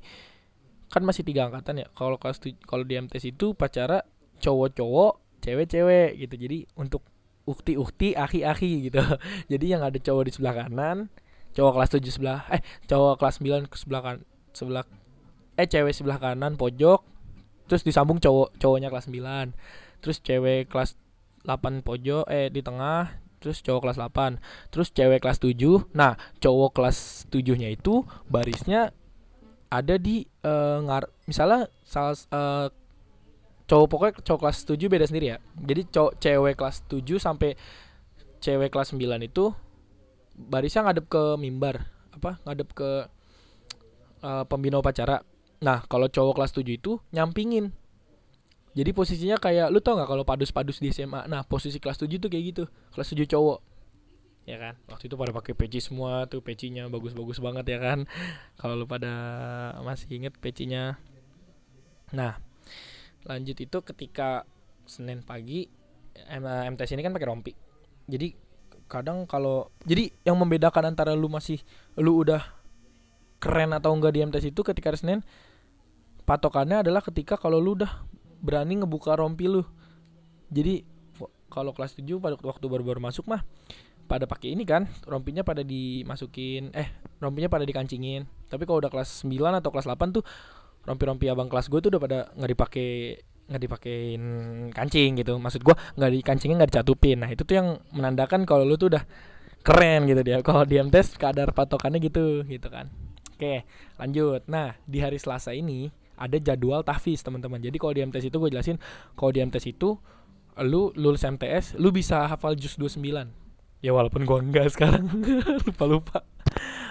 [0.92, 4.04] kan masih tiga angkatan ya kalau kelas kalau di MTS itu upacara
[4.44, 6.34] cowok-cowok cewek-cewek gitu.
[6.36, 7.08] Jadi untuk
[7.50, 9.02] ukti-ukti aki-aki gitu.
[9.52, 11.10] Jadi yang ada cowok di sebelah kanan
[11.54, 14.16] cowok kelas 7 sebelah eh cowok kelas 9 ke sebelah kan
[14.54, 14.84] sebelah
[15.58, 17.02] eh cewek sebelah kanan pojok
[17.66, 20.94] terus disambung cowok cowoknya kelas 9 terus cewek kelas
[21.46, 26.70] 8 pojok eh di tengah terus cowok kelas 8 terus cewek kelas 7 nah cowok
[26.76, 28.94] kelas 7 nya itu barisnya
[29.70, 32.66] ada di uh, ngar misalnya salah uh,
[33.70, 37.54] cowok pokoknya cowok kelas 7 beda sendiri ya jadi cowok cewek kelas 7 sampai
[38.42, 39.54] cewek kelas 9 itu
[40.34, 42.90] barisnya ngadep ke mimbar apa ngadep ke
[44.26, 45.22] uh, pembina upacara
[45.62, 47.70] nah kalau cowok kelas 7 itu nyampingin
[48.70, 51.26] jadi posisinya kayak lu tau nggak kalau padus-padus di SMA.
[51.26, 52.64] Nah, posisi kelas 7 tuh kayak gitu.
[52.94, 53.58] Kelas 7 cowok.
[54.46, 54.78] Ya kan?
[54.86, 58.06] Waktu itu pada pakai peci semua tuh pecinya bagus-bagus banget ya kan.
[58.62, 59.10] Kalau lu pada
[59.82, 61.02] masih inget pecinya.
[62.14, 62.38] Nah,
[63.28, 64.44] lanjut itu ketika
[64.88, 65.68] Senin pagi
[66.30, 67.52] MTS ini kan pakai rompi.
[68.10, 68.34] Jadi
[68.90, 71.62] kadang kalau jadi yang membedakan antara lu masih
[71.94, 72.42] lu udah
[73.38, 75.22] keren atau enggak di MTS itu ketika Senin
[76.26, 78.02] patokannya adalah ketika kalau lu udah
[78.42, 79.62] berani ngebuka rompi lu
[80.50, 80.82] jadi
[81.46, 83.46] kalau kelas 7 pada waktu baru-baru masuk mah
[84.10, 86.90] pada pakai ini kan rompinya pada dimasukin eh
[87.22, 90.26] rompinya pada dikancingin tapi kalau udah kelas 9 atau kelas 8 tuh
[90.84, 92.88] rompi-rompi abang kelas gue tuh udah pada nggak dipakai
[93.50, 94.22] nggak dipakein
[94.70, 95.34] kancing gitu.
[95.36, 97.18] Maksud gue nggak dikancingin nggak dicatupin.
[97.26, 99.02] Nah itu tuh yang menandakan kalau lu tuh udah
[99.66, 100.38] keren gitu dia.
[100.40, 102.88] Kalau di tes kadar patokannya gitu gitu kan.
[103.34, 103.66] Oke
[103.98, 104.46] lanjut.
[104.46, 107.58] Nah di hari selasa ini ada jadwal tahfiz teman-teman.
[107.58, 108.78] Jadi kalau di MTS itu gue jelasin
[109.18, 109.98] kalau di MTS itu
[110.60, 113.00] lu lulus MTS lu bisa hafal jus 29
[113.80, 115.08] ya walaupun gue enggak sekarang.
[115.66, 116.18] Lupa lupa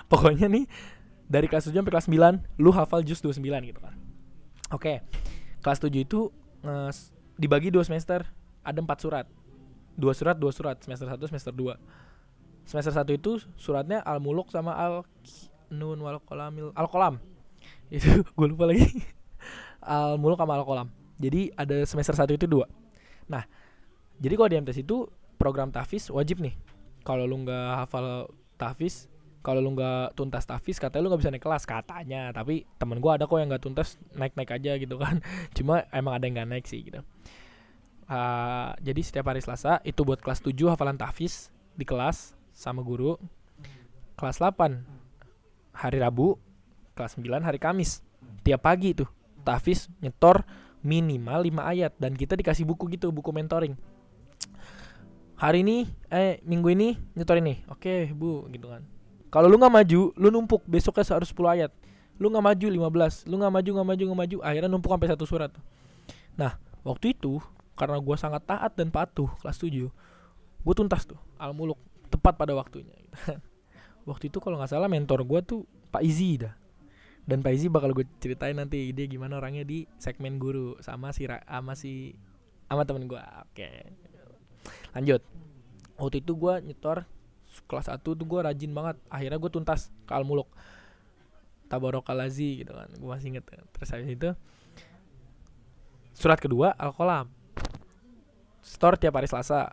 [0.09, 0.65] pokoknya nih
[1.29, 3.93] dari kelas 7 sampai kelas 9 lu hafal jus 29 gitu kan.
[4.73, 5.05] Oke
[5.61, 6.33] kelas 7 itu
[6.65, 6.89] uh,
[7.37, 8.25] dibagi dua semester
[8.65, 9.25] ada empat surat.
[9.93, 11.77] Dua surat dua surat semester 1 semester 2
[12.65, 15.05] semester 1 itu suratnya al muluk sama al
[15.69, 17.21] nun wal kolamil al kolam
[17.93, 18.89] itu gue lupa lagi.
[19.79, 20.89] Al muluk sama al kolam
[21.19, 22.65] jadi ada semester satu itu dua.
[23.27, 23.43] Nah
[24.17, 26.55] jadi kalau di MTS itu program tahfiz wajib nih.
[27.03, 31.43] Kalau lu nggak hafal tahfiz kalau lu nggak tuntas tafis katanya lu nggak bisa naik
[31.43, 32.21] kelas katanya.
[32.35, 35.23] Tapi temen gue ada kok yang nggak tuntas naik naik aja gitu kan.
[35.55, 36.99] Cuma emang ada yang nggak naik sih gitu.
[38.09, 43.15] Uh, jadi setiap hari Selasa itu buat kelas 7 hafalan tafis di kelas sama guru.
[44.19, 44.83] Kelas 8
[45.71, 46.35] hari Rabu.
[46.91, 48.03] Kelas 9 hari Kamis.
[48.43, 49.07] Tiap pagi tuh
[49.47, 50.43] tafis nyetor
[50.83, 51.95] minimal 5 ayat.
[51.95, 53.79] Dan kita dikasih buku gitu buku mentoring.
[55.39, 57.63] Hari ini eh minggu ini nyetor ini.
[57.71, 58.98] Oke bu gitu kan
[59.29, 60.65] kalau lu nggak maju lu numpuk.
[60.65, 61.71] Besoknya harus 10 ayat.
[62.17, 64.37] Lu nggak maju 15 lu nggak maju nggak maju nggak maju.
[64.43, 65.51] Akhirnya numpuk sampai satu surat.
[66.35, 67.37] Nah waktu itu
[67.79, 69.87] karena gue sangat taat dan patuh kelas 7
[70.59, 71.79] gue tuntas tuh al muluk
[72.11, 72.91] tepat pada waktunya.
[74.09, 75.61] Waktu itu kalau nggak salah mentor gue tuh
[75.93, 76.53] Pak Izi dah.
[77.23, 81.29] Dan Pak Izi bakal gue ceritain nanti dia gimana orangnya di segmen guru sama si
[81.29, 82.17] sama si
[82.65, 83.69] sama temen gue oke.
[84.97, 85.21] Lanjut.
[86.01, 87.05] Waktu itu gue nyetor
[87.65, 88.95] kelas 1 tuh gue rajin banget.
[89.11, 90.47] Akhirnya gue tuntas ke al muluk
[91.69, 93.45] tabarokalazi gitu kan gue masih inget.
[93.47, 94.29] Terus habis itu
[96.17, 97.29] surat kedua al kolam
[98.65, 99.71] store tiap hari selasa.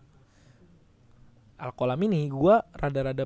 [1.57, 3.25] Al kolam ini gue rada-rada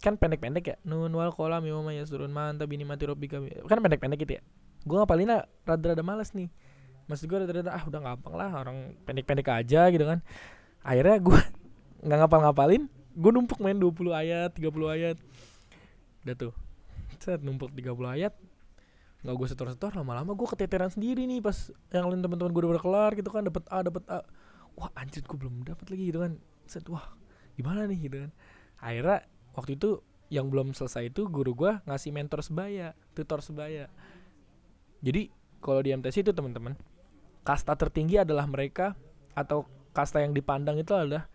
[0.00, 0.76] kan pendek-pendek ya.
[0.84, 4.42] Nun wal kolam imam ya surun mantap ini mati robika kan pendek-pendek gitu ya.
[4.84, 6.52] Gue ngapalinnya rada-rada males nih.
[7.08, 10.20] Maksud gue rada-rada ah udah gampang lah orang pendek-pendek aja gitu kan.
[10.84, 11.40] Akhirnya gue
[12.04, 15.16] nggak ngapal-ngapalin gue numpuk main 20 ayat 30 ayat.
[16.26, 16.54] Udah tuh.
[17.20, 18.32] Set numpuk 30 ayat.
[19.20, 23.12] Nggak gue setor-setor lama-lama gue keteteran sendiri nih pas yang lain teman-teman gue udah kelar
[23.12, 24.24] gitu kan dapat A dapat A.
[24.78, 26.40] Wah anjir gue belum dapat lagi gitu kan.
[26.64, 27.04] Set wah
[27.58, 28.30] gimana nih gitu kan.
[28.80, 33.92] Akhirnya waktu itu yang belum selesai itu guru gue ngasih mentor sebaya tutor sebaya.
[35.04, 35.28] Jadi
[35.60, 36.78] kalau di MTC itu teman-teman
[37.44, 38.96] kasta tertinggi adalah mereka
[39.36, 41.28] atau kasta yang dipandang itu adalah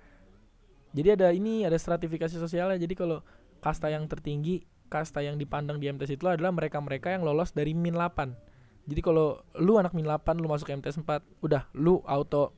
[0.96, 2.80] jadi ada ini ada stratifikasi sosialnya.
[2.80, 3.20] Jadi kalau
[3.60, 7.98] kasta yang tertinggi kasta yang dipandang di MTS itu adalah mereka-mereka yang lolos dari min
[7.98, 8.56] 8
[8.86, 12.54] jadi kalau lu anak min 8 lu masuk MTS 4 udah lu auto.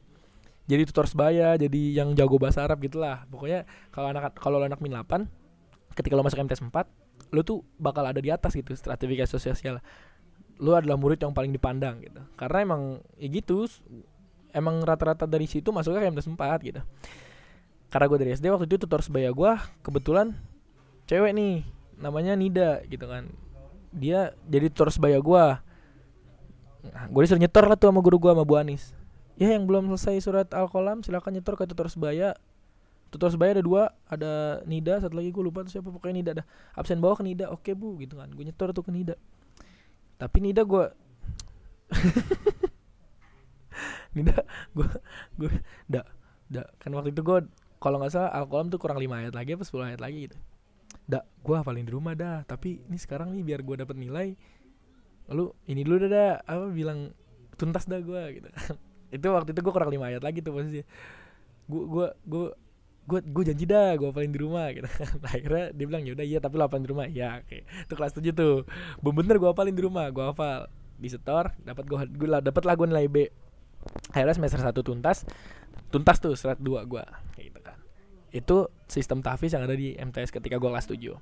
[0.68, 3.24] Jadi tutor sebaya jadi yang jago bahasa Arab gitulah.
[3.32, 3.64] Pokoknya
[3.96, 5.24] kalau anak kalau anak min 8
[5.96, 9.80] ketika lo masuk MTS 4 lu tuh bakal ada di atas gitu stratifikasi sosial.
[10.60, 12.20] Lu adalah murid yang paling dipandang gitu.
[12.36, 12.82] Karena emang
[13.16, 13.64] ya gitu
[14.52, 16.82] emang rata-rata dari situ masuknya ke MTS 4 gitu
[17.88, 20.36] karena gue dari SD waktu itu tutor sebaya gue kebetulan
[21.08, 21.64] cewek nih
[21.98, 23.32] namanya Nida gitu kan.
[23.96, 25.44] Dia jadi tutor sebaya gue
[26.92, 28.92] nah, gue disuruh nyetor lah tuh sama guru gue sama Bu Anis.
[29.40, 32.36] Ya yang belum selesai surat al-qalam silakan nyetor ke tutor sebaya.
[33.08, 36.44] Tutor sebaya ada dua ada Nida satu lagi gue lupa tuh siapa pokoknya Nida ada
[36.76, 38.28] absen bawah ke Nida oke bu gitu kan.
[38.36, 39.16] Gue nyetor tuh ke Nida.
[40.20, 40.92] Tapi Nida gue
[44.20, 44.44] Nida
[44.76, 44.88] gue
[45.40, 45.50] gue
[45.88, 46.12] dak
[46.52, 46.68] dak.
[46.84, 47.48] Kan waktu itu gue
[47.78, 50.38] kalau nggak salah al tuh kurang lima ayat lagi apa 10 ayat lagi gitu.
[51.08, 54.34] Dak gue hafalin di rumah dah tapi ini sekarang nih biar gue dapet nilai
[55.28, 57.14] lalu ini dulu dah, dah apa bilang
[57.56, 58.50] tuntas dah gue gitu.
[59.16, 60.84] Itu waktu itu gue kurang lima ayat lagi tuh posisi
[61.68, 62.46] gue gue gue
[63.08, 64.84] gue gue janji dah gue hafalin di rumah gitu.
[65.24, 67.08] Nah, akhirnya dia bilang ya udah iya tapi lo hafalin di rumah.
[67.08, 67.64] Ya oke.
[67.88, 68.68] Itu kelas tujuh tuh.
[69.00, 70.68] Bener gue hafalin di rumah gue hafal.
[70.98, 73.18] Di setor dapat gue gue dapat lah gue nilai B.
[74.12, 75.24] Akhirnya semester satu tuntas
[75.88, 77.04] tuntas tuh surat dua gue
[77.40, 77.57] gitu
[78.40, 81.18] itu sistem tahfiz yang ada di MTS ketika gue kelas 7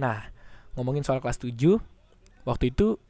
[0.00, 0.30] nah
[0.78, 1.56] ngomongin soal kelas 7
[2.46, 3.00] waktu itu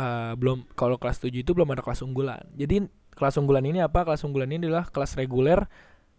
[0.00, 2.42] uh, belum kalau kelas 7 itu belum ada kelas unggulan.
[2.58, 4.02] Jadi kelas unggulan ini apa?
[4.02, 5.68] Kelas unggulan ini adalah kelas reguler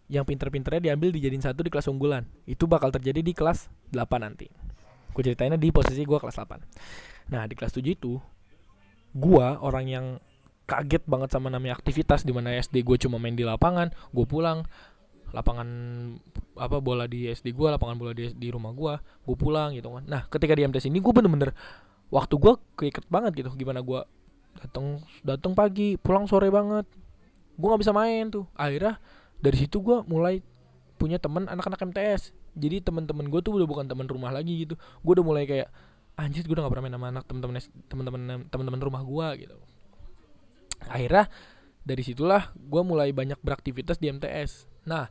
[0.08, 2.24] yang pinter-pinternya diambil dijadiin satu di kelas unggulan.
[2.48, 4.48] Itu bakal terjadi di kelas 8 nanti.
[5.12, 8.22] Gue ceritainnya di posisi gue kelas 8 nah di kelas 7 itu
[9.16, 10.06] gue orang yang
[10.66, 14.66] kaget banget sama namanya aktivitas di mana SD gue cuma main di lapangan gue pulang
[15.36, 15.68] lapangan
[16.56, 20.08] apa bola di SD gue lapangan bola di, di rumah gue gue pulang gitu kan.
[20.08, 21.52] Nah ketika di MTS ini gue bener-bener
[22.08, 24.00] waktu gue keiket banget gitu gimana gue
[24.56, 26.88] datang datang pagi pulang sore banget.
[27.60, 28.48] Gue nggak bisa main tuh.
[28.56, 28.96] Akhirnya
[29.36, 30.40] dari situ gue mulai
[30.96, 34.80] punya temen anak-anak MTS jadi teman-teman gue tuh udah bukan teman rumah lagi gitu.
[35.04, 35.68] Gue udah mulai kayak
[36.16, 37.54] anjir gue udah gak pernah main sama anak teman-teman
[37.92, 39.56] teman-teman teman-teman rumah gue gitu.
[40.88, 41.28] Akhirnya
[41.84, 45.10] dari situlah gue mulai banyak beraktivitas di MTS nah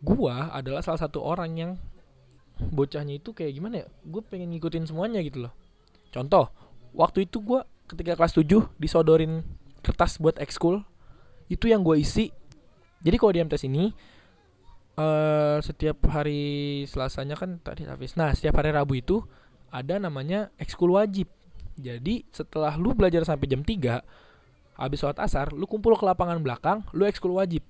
[0.00, 1.72] gue adalah salah satu orang yang
[2.60, 3.86] bocahnya itu kayak gimana ya?
[4.04, 5.52] Gue pengen ngikutin semuanya gitu loh.
[6.12, 6.52] Contoh
[6.92, 9.42] waktu itu gue ketika kelas 7 disodorin
[9.80, 10.84] kertas buat ekskul
[11.48, 12.28] itu yang gue isi.
[13.00, 13.84] Jadi kalau di MTS ini
[15.00, 18.14] uh, setiap hari Selasanya kan tadi habis.
[18.14, 19.24] Nah setiap hari Rabu itu
[19.72, 21.30] ada namanya ekskul wajib.
[21.80, 26.84] Jadi setelah lu belajar sampai jam 3 habis sholat asar lu kumpul ke lapangan belakang
[26.92, 27.64] lu ekskul wajib.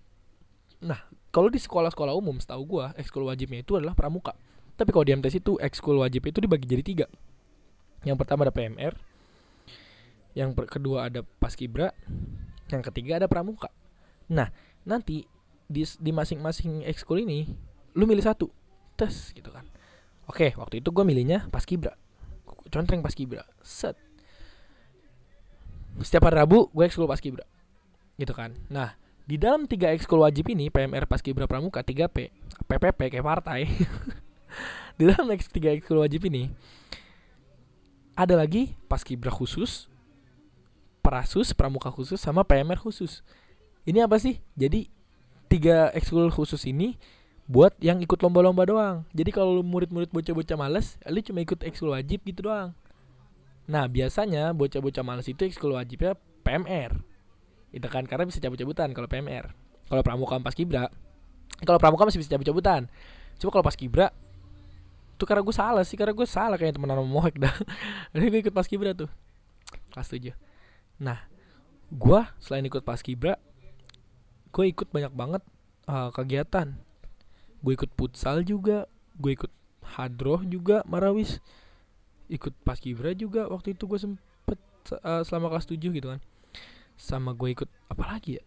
[0.83, 0.99] Nah
[1.31, 4.35] kalau di sekolah-sekolah umum setahu gue ekskul wajibnya itu adalah pramuka.
[4.75, 7.07] Tapi kalau di MTS itu ekskul wajib itu dibagi jadi tiga.
[8.03, 8.95] Yang pertama ada PMR
[10.31, 11.91] yang kedua ada paskibra
[12.71, 13.71] yang ketiga ada pramuka.
[14.31, 14.51] Nah
[14.87, 15.27] nanti
[15.71, 17.47] di di masing-masing ekskul ini
[17.95, 18.51] lu milih satu
[18.99, 19.67] tes gitu kan.
[20.27, 21.95] Oke waktu itu gue milihnya paskibra.
[22.71, 23.99] Contreng paskibra set.
[26.03, 27.47] Setiap hari Rabu gue ekskul paskibra
[28.19, 28.55] gitu kan.
[28.71, 32.33] Nah di dalam tiga ekskul wajib ini PMR paskibra pramuka 3P
[32.69, 33.69] PPP kayak partai
[34.99, 36.53] di dalam X tiga ekskul wajib ini
[38.17, 39.89] ada lagi paskibra khusus
[41.01, 43.25] prasus pramuka khusus sama PMR khusus
[43.89, 44.87] ini apa sih jadi
[45.51, 46.95] tiga ekskul khusus ini
[47.51, 48.97] buat yang ikut lomba-lomba doang.
[49.11, 52.71] Jadi kalau murid-murid bocah-bocah males, lu cuma ikut ekskul wajib gitu doang.
[53.67, 56.15] Nah, biasanya bocah-bocah males itu ekskul wajibnya
[56.47, 57.10] PMR.
[57.71, 59.51] Itu kan karena bisa cabut-cabutan kalau PMR.
[59.91, 60.87] Kalau pramuka pas kibra,
[61.67, 62.87] kalau pramuka masih bisa cabut-cabutan.
[63.43, 64.15] Cuma kalau pas kibra
[65.17, 67.53] itu karena gue salah sih, karena gue salah kayak temen sama Mohek dah.
[68.17, 69.11] Jadi gue ikut pas kibra tuh.
[69.93, 70.33] Kelas 7.
[70.97, 71.29] Nah,
[71.93, 73.37] gue selain ikut pas kibra,
[74.51, 75.43] gue ikut banyak banget
[75.91, 76.79] uh, kegiatan
[77.61, 78.89] gue ikut futsal juga
[79.21, 79.53] gue ikut
[79.97, 81.43] hadroh juga marawis
[82.31, 84.59] ikut paskibra juga waktu itu gue sempet
[85.03, 86.21] uh, selama kelas 7 gitu kan
[87.01, 88.45] sama gue ikut apa lagi ya?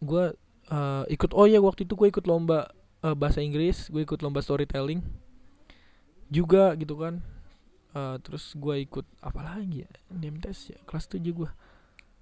[0.00, 0.32] Gue
[0.72, 2.72] uh, ikut oh ya waktu itu gue ikut lomba
[3.04, 5.04] uh, bahasa Inggris gue ikut lomba storytelling
[6.32, 7.20] juga gitu kan.
[7.92, 9.90] Uh, terus gue ikut apa lagi ya?
[10.08, 11.50] DMTS ya kelas 7 gue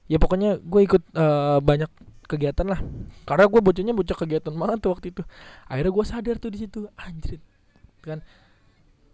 [0.06, 1.90] ya pokoknya gue ikut uh, banyak
[2.26, 2.82] kegiatan lah.
[3.22, 5.22] Karena gue bocahnya bocah kegiatan banget tuh waktu itu.
[5.70, 7.38] Akhirnya gue sadar tuh di situ anjir
[8.02, 8.18] kan.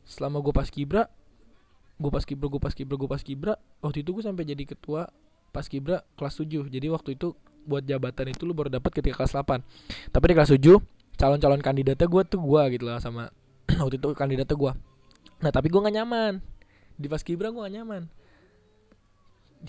[0.08, 1.12] Selama gue pas kibra
[2.02, 5.06] gue pas kibra gue pas kibra gue pas kibra waktu itu gue sampai jadi ketua
[5.52, 9.36] pas kibra kelas 7 jadi waktu itu buat jabatan itu lu baru dapat ketika kelas
[9.36, 10.80] 8 tapi di kelas 7
[11.20, 13.30] calon-calon kandidatnya gue tuh gue gitu lah sama
[13.82, 14.72] waktu itu kandidatnya gue
[15.44, 16.42] nah tapi gue gak nyaman
[16.96, 18.08] di pas kibra gue gak nyaman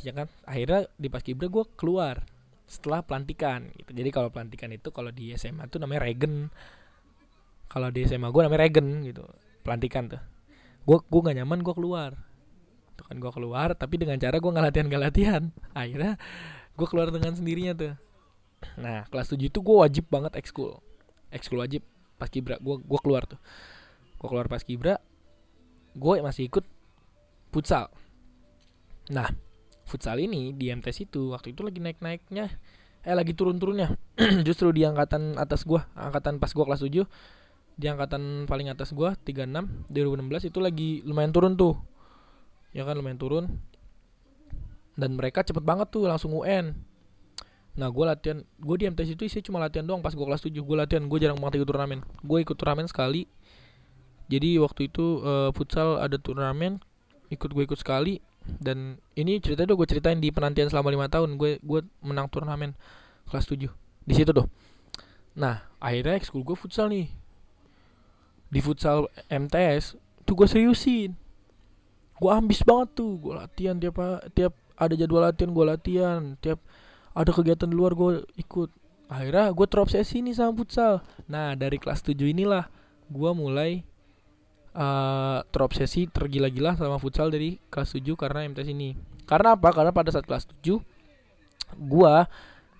[0.02, 2.26] ya kan akhirnya di pas kibra gue keluar
[2.74, 3.91] setelah pelantikan gitu.
[3.93, 6.50] Jadi kalau pelantikan itu kalau di SMA tuh namanya regen.
[7.69, 9.26] Kalau di SMA gue namanya regen gitu.
[9.62, 10.22] Pelantikan tuh.
[10.84, 12.17] Gue gue gak nyaman gue keluar.
[12.93, 15.43] Tuh kan gue keluar tapi dengan cara gue nggak latihan nggak latihan.
[15.73, 16.19] Akhirnya
[16.73, 17.93] gue keluar dengan sendirinya tuh.
[18.79, 20.79] Nah kelas 7 itu gue wajib banget ekskul.
[21.34, 21.82] Ekskul wajib
[22.21, 23.39] pas kibra gue gue keluar tuh.
[24.17, 25.01] Gue keluar pas kibra.
[25.93, 26.65] Gue masih ikut
[27.53, 27.89] futsal.
[29.13, 29.29] Nah
[29.86, 32.49] futsal ini di MTS itu waktu itu lagi naik-naiknya
[33.03, 33.99] eh lagi turun-turunnya
[34.47, 37.03] justru di angkatan atas gua angkatan pas gua kelas 7
[37.75, 41.75] di angkatan paling atas gua 36 2016 itu lagi lumayan turun tuh
[42.74, 43.46] ya kan lumayan turun.
[44.94, 46.74] Dan mereka cepet banget tuh langsung UN
[47.74, 50.54] nah gue latihan gue di MTS itu isi cuma latihan doang pas gue kelas 7
[50.54, 52.06] gue latihan gue jarang banget ikut turnamen.
[52.22, 53.26] Gue ikut turnamen sekali.
[54.30, 56.78] Jadi waktu itu uh, futsal ada turnamen
[57.34, 58.22] ikut gue ikut sekali.
[58.44, 61.34] Dan ini cerita tuh gue ceritain di penantian selama lima tahun.
[61.42, 62.78] Gue gue menang turnamen
[63.26, 63.66] kelas 7
[64.06, 64.46] di situ tuh.
[65.34, 67.10] Nah akhirnya ekskul gue futsal nih.
[68.54, 69.98] Di futsal MTS
[70.30, 71.23] tuh gue seriusin
[72.24, 74.00] gue ambis banget tuh gue latihan tiap
[74.32, 76.64] tiap ada jadwal latihan gue latihan tiap
[77.12, 78.72] ada kegiatan di luar gue ikut
[79.12, 82.72] akhirnya gue terobsesi nih sama futsal nah dari kelas 7 inilah
[83.12, 83.84] gue mulai
[84.74, 88.98] uh, terobsesi tergila-gila sama futsal dari kelas 7 karena MTS ini.
[89.24, 89.72] Karena apa?
[89.72, 90.78] Karena pada saat kelas 7
[91.80, 92.30] gua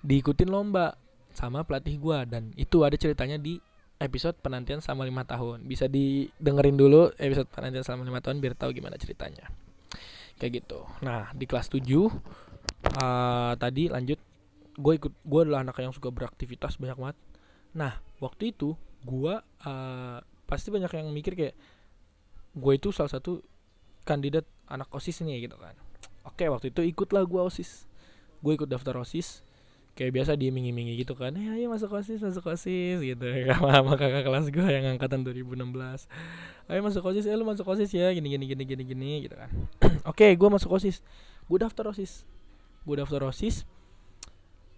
[0.06, 0.94] diikutin lomba
[1.34, 3.58] sama pelatih gua dan itu ada ceritanya di
[4.04, 5.64] episode penantian selama lima tahun.
[5.64, 9.48] Bisa didengerin dulu episode penantian selama lima tahun biar tahu gimana ceritanya.
[10.36, 10.84] Kayak gitu.
[11.00, 12.12] Nah, di kelas 7 uh,
[13.56, 14.20] tadi lanjut
[14.74, 17.18] gue ikut gue adalah anak yang suka beraktivitas banyak banget.
[17.80, 18.76] Nah, waktu itu
[19.08, 21.56] gue uh, pasti banyak yang mikir kayak
[22.54, 23.42] gue itu salah satu
[24.06, 25.74] kandidat anak osis nih gitu kan
[26.28, 27.90] oke waktu itu ikutlah gue osis
[28.44, 29.42] gue ikut daftar osis
[29.94, 31.34] kayak biasa dia mingi-mingi gitu kan.
[31.38, 33.26] Ya ayo masuk osis masuk osis gitu.
[33.50, 36.10] Sama, sama kakak kelas gue yang angkatan 2016
[36.72, 39.50] ayo masuk osis eh lu masuk osis ya gini gini gini gini gini gitu kan.
[40.12, 41.06] Oke gue masuk osis.
[41.46, 42.26] Gue daftar osis.
[42.84, 43.70] Gue daftar osis.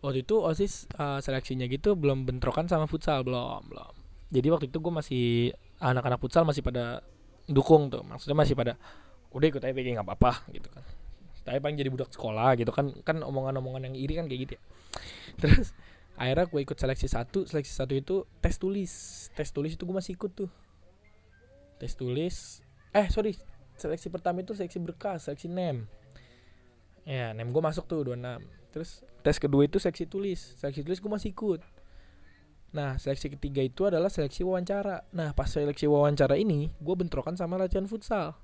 [0.04, 3.94] Waktu itu osis uh, seleksinya gitu belum bentrokan sama futsal belum belum.
[4.36, 5.26] Jadi waktu itu gue masih
[5.80, 7.06] anak-anak futsal masih pada
[7.48, 8.04] dukung tuh.
[8.04, 8.76] Maksudnya masih pada
[9.36, 10.84] udah ikut aja nggak apa-apa gitu kan
[11.46, 14.62] tapi paling jadi budak sekolah gitu kan kan omongan-omongan yang iri kan kayak gitu ya.
[15.46, 15.68] Terus
[16.18, 18.92] akhirnya gue ikut seleksi satu seleksi satu itu tes tulis.
[19.38, 20.50] Tes tulis itu gue masih ikut tuh.
[21.78, 23.38] Tes tulis eh sorry
[23.78, 25.86] seleksi pertama itu seleksi berkas seleksi nem.
[27.06, 30.58] Ya nem gue masuk tuh 26 terus tes kedua itu seleksi tulis.
[30.58, 31.62] Seleksi tulis gue masih ikut.
[32.76, 35.08] Nah, seleksi ketiga itu adalah seleksi wawancara.
[35.16, 38.36] Nah, pas seleksi wawancara ini, gue bentrokan sama latihan futsal.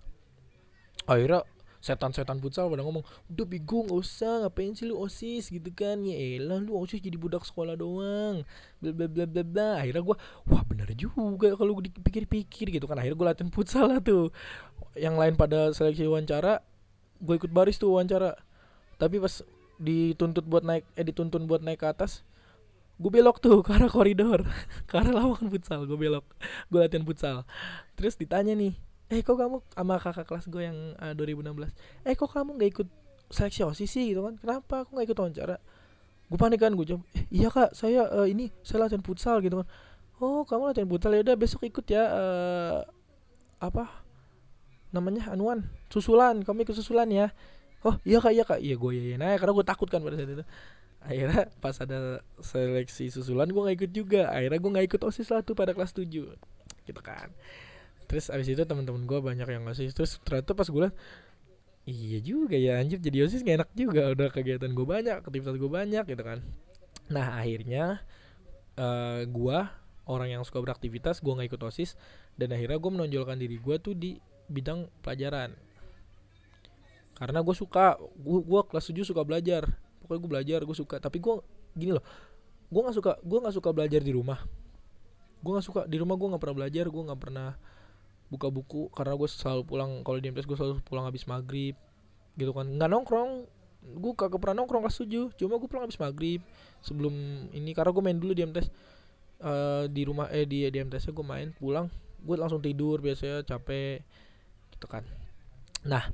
[1.03, 1.43] Akhirnya
[1.81, 5.49] setan-setan futsal pada ngomong udah bego gak usah ngapain sih lu osis?
[5.49, 6.05] Gitu kan.
[6.05, 8.45] Ya elah lu osis jadi budak sekolah doang.
[8.79, 9.69] Bla bla bla bla bla.
[9.81, 10.17] Akhirnya gue
[10.47, 13.01] wah bener juga kalau gue dipikir-pikir gitu kan.
[13.01, 14.29] Akhirnya gue latihan futsal lah tuh.
[14.93, 16.61] Yang lain pada seleksi wawancara
[17.17, 18.37] gue ikut baris tuh wawancara.
[19.01, 19.41] Tapi pas
[19.81, 22.21] dituntut buat naik eh dituntun buat naik ke atas
[23.01, 24.45] gue belok tuh ke arah koridor.
[24.89, 26.21] Ke arah lawangan futsal gue belok.
[26.69, 27.49] Gue latihan futsal.
[27.97, 28.77] Terus ditanya nih
[29.11, 31.67] eh kok kamu sama kakak kelas gue yang uh, 2016
[32.07, 32.87] eh kok kamu nggak ikut
[33.31, 34.35] seleksi osis gitu kan?
[34.39, 34.83] Kenapa?
[34.83, 35.57] Aku nggak ikut wawancara.
[36.27, 39.63] Gue panik kan gue jawab eh, iya kak saya uh, ini saya latihan futsal gitu
[39.63, 39.67] kan.
[40.23, 41.11] Oh kamu latihan futsal?
[41.11, 42.79] Ya udah besok ikut ya uh,
[43.59, 43.87] apa
[44.95, 47.35] namanya anuan susulan kamu ikut susulan ya.
[47.83, 48.59] Oh iya kak iya kak.
[48.63, 50.45] Iya gue iya nah karena gue takut kan pada saat itu.
[51.01, 54.31] Akhirnya pas ada seleksi susulan gue nggak ikut juga.
[54.31, 56.07] Akhirnya gue nggak ikut osis lah tuh pada kelas 7
[56.81, 57.29] gitu kan
[58.11, 60.91] terus abis itu teman-teman gue banyak yang osis terus ternyata pas gue
[61.87, 65.71] iya juga ya anjir jadi osis gak enak juga udah kegiatan gue banyak aktivitas gue
[65.71, 66.43] banyak gitu kan.
[67.07, 68.03] Nah akhirnya
[68.75, 69.57] uh, eh, gue
[70.11, 71.95] orang yang suka beraktivitas gue nggak ikut osis
[72.35, 74.19] dan akhirnya gue menonjolkan diri gue tuh di
[74.51, 75.55] bidang pelajaran.
[77.15, 79.71] Karena gue suka gue gue kelas 7 suka belajar.
[80.03, 80.99] Pokoknya gue belajar gue suka.
[80.99, 81.39] Tapi gue
[81.79, 82.03] gini loh
[82.71, 84.43] gue nggak suka gue nggak suka belajar di rumah.
[85.39, 87.49] Gue nggak suka di rumah gue nggak pernah belajar gue nggak pernah
[88.31, 91.75] buka buku karena gue selalu pulang kalau di MTS gue selalu pulang habis maghrib
[92.39, 92.65] gitu kan.
[92.65, 93.31] Nggak nongkrong
[93.81, 96.39] gue kagak pernah nongkrong kelas tujuh cuma gue pulang habis maghrib
[96.85, 97.13] sebelum
[97.49, 98.69] ini karena gue main dulu di MTS uh,
[99.41, 101.89] eh, di rumah eh di di MTS gue main pulang
[102.21, 104.05] gue langsung tidur biasanya capek
[104.77, 105.03] gitu kan.
[105.89, 106.13] Nah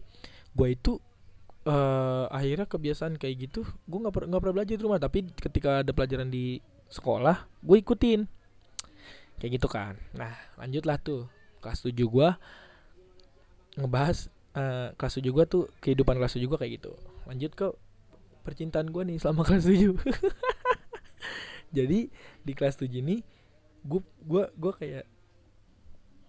[0.56, 0.96] gue itu
[1.68, 5.00] uh, akhirnya kebiasaan kayak gitu gue nggak nggak pernah belajar di rumah.
[5.00, 8.24] Tapi ketika ada pelajaran di sekolah gue ikutin.
[9.38, 10.00] Kayak gitu kan.
[10.16, 11.28] Nah lanjutlah tuh
[11.68, 12.40] kelas 7 gua
[13.76, 16.96] ngebahas uh, kelas 7 gua tuh kehidupan kelas 7 gua kayak gitu.
[17.28, 17.68] Lanjut ke
[18.48, 19.92] percintaan gua nih selama kelas 7.
[21.76, 22.08] Jadi
[22.48, 23.20] di kelas 7 ini
[23.84, 25.04] gua gua gua kayak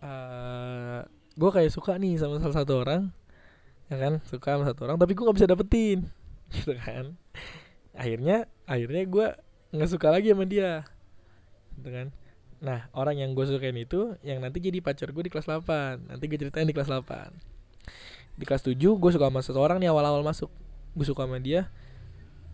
[0.03, 1.07] uh,
[1.39, 3.15] gua kayak suka nih sama salah satu orang
[3.89, 5.99] ya kan suka sama satu orang tapi gue nggak bisa dapetin
[6.55, 7.17] gitu kan
[7.97, 9.27] akhirnya akhirnya gue
[9.73, 10.85] nggak suka lagi sama dia
[11.81, 12.07] gitu kan
[12.59, 16.25] Nah orang yang gue sukain itu Yang nanti jadi pacar gue di kelas 8 Nanti
[16.27, 17.07] gue ceritain di kelas 8
[18.39, 20.51] Di kelas 7 gue suka sama seseorang nih awal-awal masuk.
[20.95, 21.67] Gue suka sama dia.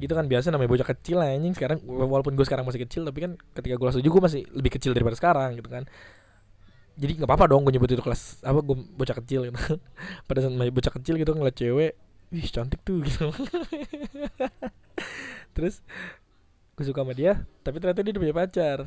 [0.01, 1.53] Gitu kan biasa namanya bocah kecil lah anjing.
[1.53, 4.71] Sekarang walaupun gue sekarang masih kecil Tapi kan ketika gue kelas 7 gue masih lebih
[4.81, 5.85] kecil daripada sekarang gitu kan.
[6.97, 9.61] Jadi nggak apa-apa dong gue nyebut itu kelas apa gue bocah kecil gitu.
[10.29, 11.93] Pada saat masih bocah kecil gitu ngeliat cewek
[12.33, 13.29] wih cantik tuh gitu.
[15.55, 15.85] Terus
[16.75, 18.79] gue suka sama dia tapi ternyata dia udah punya pacar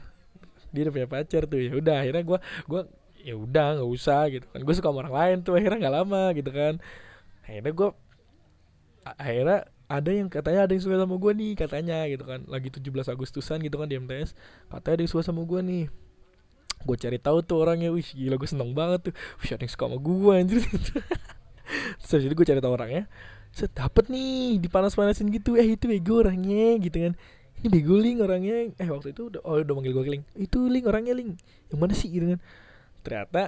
[0.71, 2.81] dia udah punya pacar tuh ya udah akhirnya gue gue
[3.27, 4.59] ya udah nggak usah gitu kan.
[4.63, 6.73] Gue suka sama orang lain tuh akhirnya nggak lama gitu kan.
[7.43, 7.89] Akhirnya gue
[9.07, 12.39] akhirnya ada yang katanya ada yang suka sama gue nih katanya gitu kan.
[12.47, 14.31] Lagi 17 Agustusan gitu kan di MTS
[14.71, 15.85] katanya ada yang suka sama gue nih.
[16.87, 19.13] Gue cari tahu tuh orangnya wih gila gue seneng banget tuh.
[19.43, 20.61] Wih ada yang suka sama gue anjir.
[21.99, 23.11] Terus jadi gue cari tahu orangnya
[23.51, 23.73] set
[24.07, 25.59] nih dipanas-panasin gitu.
[25.59, 27.13] Eh itu ego orangnya gitu kan
[27.61, 28.69] ini bego Ling orangnya.
[28.77, 30.23] Eh waktu itu udah oh udah manggil gue Ling.
[30.37, 31.33] Itu Ling orangnya Ling.
[31.73, 32.39] Yang mana sih gitu kan.
[33.01, 33.43] Ternyata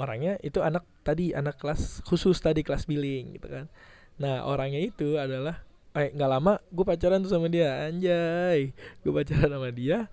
[0.00, 3.70] orangnya itu anak tadi anak kelas khusus tadi kelas billing gitu kan.
[4.18, 7.86] Nah orangnya itu adalah eh nggak lama gue pacaran tuh sama dia.
[7.86, 8.74] Anjay.
[9.06, 10.10] Gue pacaran sama dia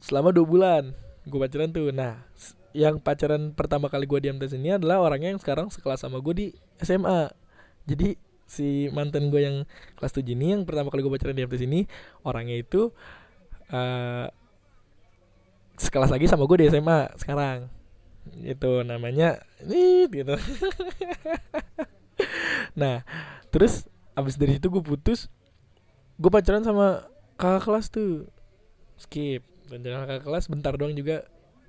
[0.00, 0.84] selama dua bulan
[1.28, 1.94] gue pacaran tuh.
[1.94, 2.26] Nah
[2.74, 6.34] yang pacaran pertama kali gue diam di sini adalah orangnya yang sekarang sekelas sama gue
[6.34, 6.46] di
[6.78, 7.26] SMA
[7.82, 8.14] jadi
[8.50, 9.56] si mantan gue yang
[9.94, 11.86] kelas 7 ini yang pertama kali gue pacaran di FTS ini
[12.26, 12.90] orangnya itu
[13.70, 14.26] uh,
[15.78, 17.70] sekelas lagi sama gue di SMA sekarang.
[18.42, 20.34] Itu namanya nih gitu.
[22.76, 23.02] Nah
[23.50, 25.26] terus abis dari itu gue putus
[26.20, 27.06] gue pacaran sama
[27.38, 28.28] kakak kelas tuh.
[29.00, 31.24] Skip pacaran kakak kelas bentar doang juga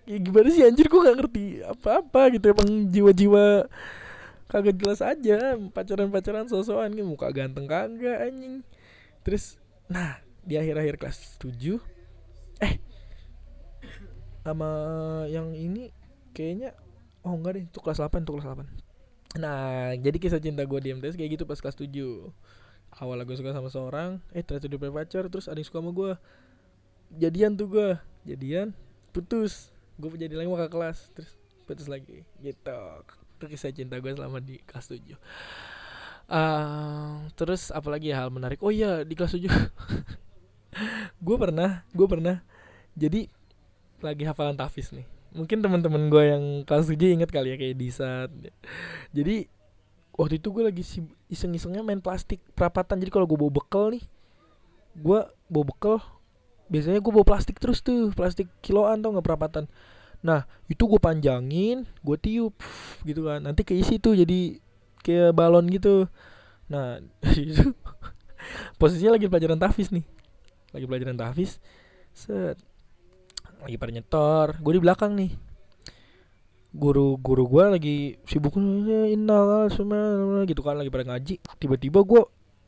[0.09, 3.69] ya gimana sih anjir gue gak ngerti apa-apa gitu emang jiwa-jiwa
[4.51, 8.67] kagak jelas aja pacaran-pacaran sosokan gitu muka ganteng kagak anjing.
[9.23, 9.55] Terus
[9.87, 11.79] nah di akhir-akhir kelas 7
[12.65, 12.75] eh
[14.41, 14.69] sama
[15.29, 15.93] yang ini
[16.33, 16.73] kayaknya
[17.21, 18.65] oh enggak deh itu kelas 8 itu kelas 8
[19.37, 21.87] nah jadi kisah cinta gue di MTS kayak gitu pas kelas 7
[22.97, 25.91] awal gue suka sama seorang eh ternyata dia punya pacar terus ada yang suka sama
[25.93, 26.11] gue
[27.19, 27.89] jadian tuh gue
[28.25, 28.71] jadian
[29.11, 29.73] putus.
[29.99, 31.31] Gue jadi lagi ke kelas terus
[31.67, 32.79] putus lagi gitu
[33.41, 35.17] itu kisah cinta gue selama di kelas 7
[36.31, 38.63] uh, terus apalagi hal menarik.
[38.63, 39.49] Oh iya di kelas 7
[41.25, 42.39] gue pernah gue pernah.
[42.95, 43.27] Jadi
[43.99, 45.05] lagi hafalan tafis nih.
[45.31, 48.29] Mungkin teman-teman gue yang kelas 7 inget kali ya kayak Disat.
[49.11, 49.47] Jadi
[50.15, 50.83] waktu itu gue lagi
[51.27, 52.99] iseng-isengnya main plastik perapatan.
[52.99, 54.03] Jadi kalau gue bawa bekal nih
[54.91, 56.03] gue bawa bekal
[56.67, 58.11] biasanya gue bawa plastik terus tuh.
[58.15, 59.65] Plastik kiloan tau nggak perapatan
[60.21, 62.55] nah itu gue panjangin gue tiup
[63.05, 63.41] gitu kan.
[63.41, 64.57] Nanti keisi tuh jadi
[65.01, 66.05] kayak balon gitu.
[66.69, 67.01] Nah
[67.37, 67.73] itu
[68.77, 70.05] posisinya lagi pelajaran tahfiz nih.
[70.71, 71.57] Lagi pelajaran tahfiz
[72.13, 72.57] set.
[73.65, 74.47] Lagi pada nyetor.
[74.61, 75.31] Gue di belakang nih.
[76.71, 78.55] Guru guru gue lagi sibuk
[79.11, 81.35] innal semua gitu kan lagi pada ngaji.
[81.59, 82.21] Tiba-tiba gue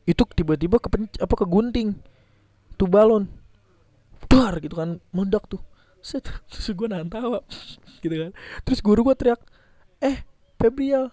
[0.04, 0.92] itu tiba-tiba ke
[1.22, 1.96] apa ke gunting
[2.76, 3.30] tuh balon.
[4.28, 5.62] Dar gitu kan meledak tuh
[6.04, 7.40] set terus gue nahan tawa.
[8.04, 8.30] Gitu kan.
[8.68, 9.40] Terus guru gue teriak
[10.04, 10.20] eh
[10.60, 11.08] Febrial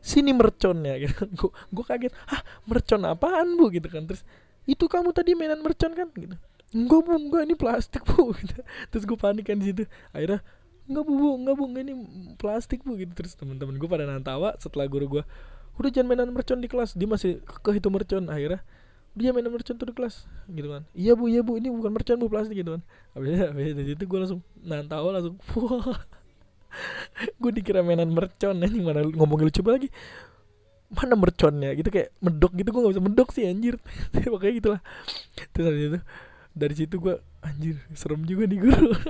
[0.00, 3.68] sini mercon ya gitu gue gue kaget ah mercon apaan bu?
[3.68, 4.08] Gitu kan.
[4.08, 4.24] Terus
[4.64, 6.08] itu kamu tadi mainan mercon kan?
[6.16, 6.34] Gitu.
[6.72, 8.32] Enggak bu enggak ini plastik bu.
[8.40, 8.64] Gitu.
[8.88, 9.84] terus gue panik kan di situ.
[10.16, 10.40] Akhirnya
[10.88, 11.94] enggak bu bu enggak bu enggak ini
[12.40, 12.96] plastik bu.
[12.96, 13.12] Gitu.
[13.12, 15.24] Terus teman-teman gue pada nantawa setelah guru gue
[15.80, 18.24] udah jangan mainan mercon di kelas dia masih ke itu mercon.
[18.32, 18.64] Akhirnya
[19.10, 20.82] dia mainan mercon tuh di kelas gitu kan.
[20.94, 22.82] Iya bu iya bu ini bukan mercon bu plastik gitu kan.
[23.18, 25.98] Habis habis dari situ gue langsung nantawa langsung wah.
[27.42, 29.90] Gue dikira mainan mercon nih mana ngomongin lucu lagi.
[30.90, 33.74] Mana merconnya gitu kayak medok gitu gue gak bisa medok sih anjir.
[34.30, 34.80] Pokoknya gitulah
[35.50, 35.98] terus habis itu
[36.54, 38.94] dari situ gue anjir serem juga nih guru.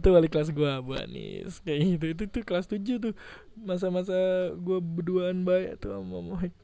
[0.00, 1.60] Itu balik kelas gue Bu Anis.
[1.60, 2.04] Kayak gitu.
[2.08, 3.12] Itu tuh kelas 7 tuh.
[3.58, 4.16] Masa-masa
[4.56, 6.56] gue berduaan baik tuh sama Mohik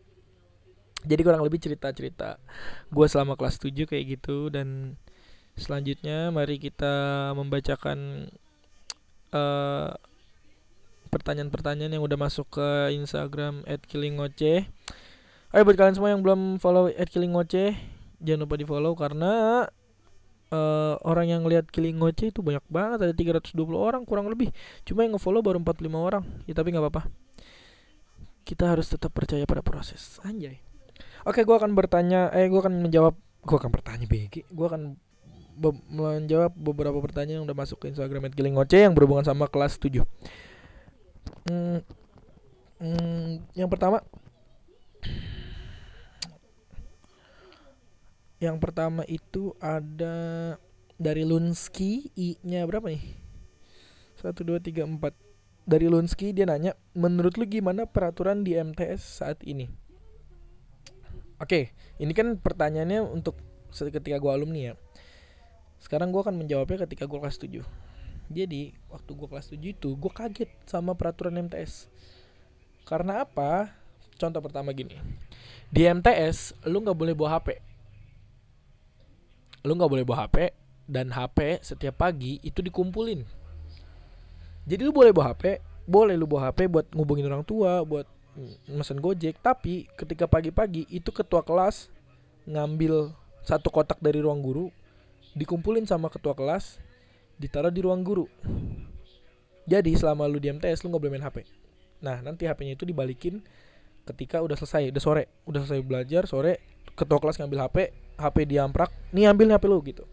[1.07, 2.43] jadi kurang lebih cerita-cerita
[2.91, 4.99] gue selama kelas 7 kayak gitu dan
[5.59, 8.31] selanjutnya mari kita membacakan
[9.35, 9.95] uh,
[11.11, 14.69] pertanyaan-pertanyaan yang udah masuk ke Instagram @killingoce.
[15.49, 17.75] Ayo buat kalian semua yang belum follow @killingoce,
[18.21, 19.65] jangan lupa di follow karena
[20.53, 24.53] uh, orang yang lihat Killingoce itu banyak banget ada 320 orang kurang lebih.
[24.85, 26.25] Cuma yang ngefollow baru 45 orang.
[26.49, 27.03] Ya tapi nggak apa-apa.
[28.45, 30.21] Kita harus tetap percaya pada proses.
[30.25, 30.68] Anjay.
[31.29, 33.13] Oke, gua akan bertanya eh gua akan menjawab
[33.45, 34.49] gua akan bertanya BG.
[34.49, 34.97] Gua akan
[35.61, 40.09] be menjawab beberapa pertanyaan yang udah masuk ke Instagram @killingoce yang berhubungan sama kelas 7.
[41.45, 41.85] Hmm,
[42.81, 44.01] hmm, yang pertama
[48.39, 50.55] Yang pertama itu ada
[50.95, 53.03] dari Lunski I-nya berapa nih?
[54.23, 55.11] 1 2 3 4.
[55.67, 59.88] Dari Lunski dia nanya, "Menurut lu gimana peraturan di MTS saat ini?"
[61.39, 61.73] Oke,
[62.03, 63.39] ini kan pertanyaannya untuk
[63.71, 64.75] ketika gua alumni ya.
[65.79, 67.63] Sekarang gue akan menjawabnya ketika gue kelas 7
[68.29, 71.89] jadi waktu gue kelas 7 itu gue kaget sama peraturan MTS
[72.85, 73.73] karena apa?
[74.21, 74.97] Contoh pertama gini.
[75.69, 77.49] Di MTS lu nggak boleh bawa HP
[79.67, 80.55] lu nggak boleh bawa HP
[80.89, 83.25] dan HP setiap pagi itu dikumpulin.
[84.69, 88.05] Jadi lu boleh bawa HP boleh lu bawa HP buat ngubungin orang tua buat
[88.71, 89.39] mesen gojek.
[89.43, 91.91] Tapi ketika pagi-pagi itu ketua kelas
[92.49, 93.13] ngambil
[93.45, 94.73] satu kotak dari ruang guru
[95.37, 96.81] dikumpulin sama ketua kelas
[97.37, 98.27] ditaruh di ruang guru.
[99.69, 101.39] Jadi selama lu di MTS lu nggak boleh main HP
[101.99, 103.43] nah nanti HP-nya itu dibalikin
[104.07, 105.25] ketika udah selesai udah sore.
[105.45, 106.63] Udah selesai belajar sore
[106.97, 107.77] ketua kelas ngambil HP
[108.19, 110.05] HP diamprak nih ambil HP lu gitu.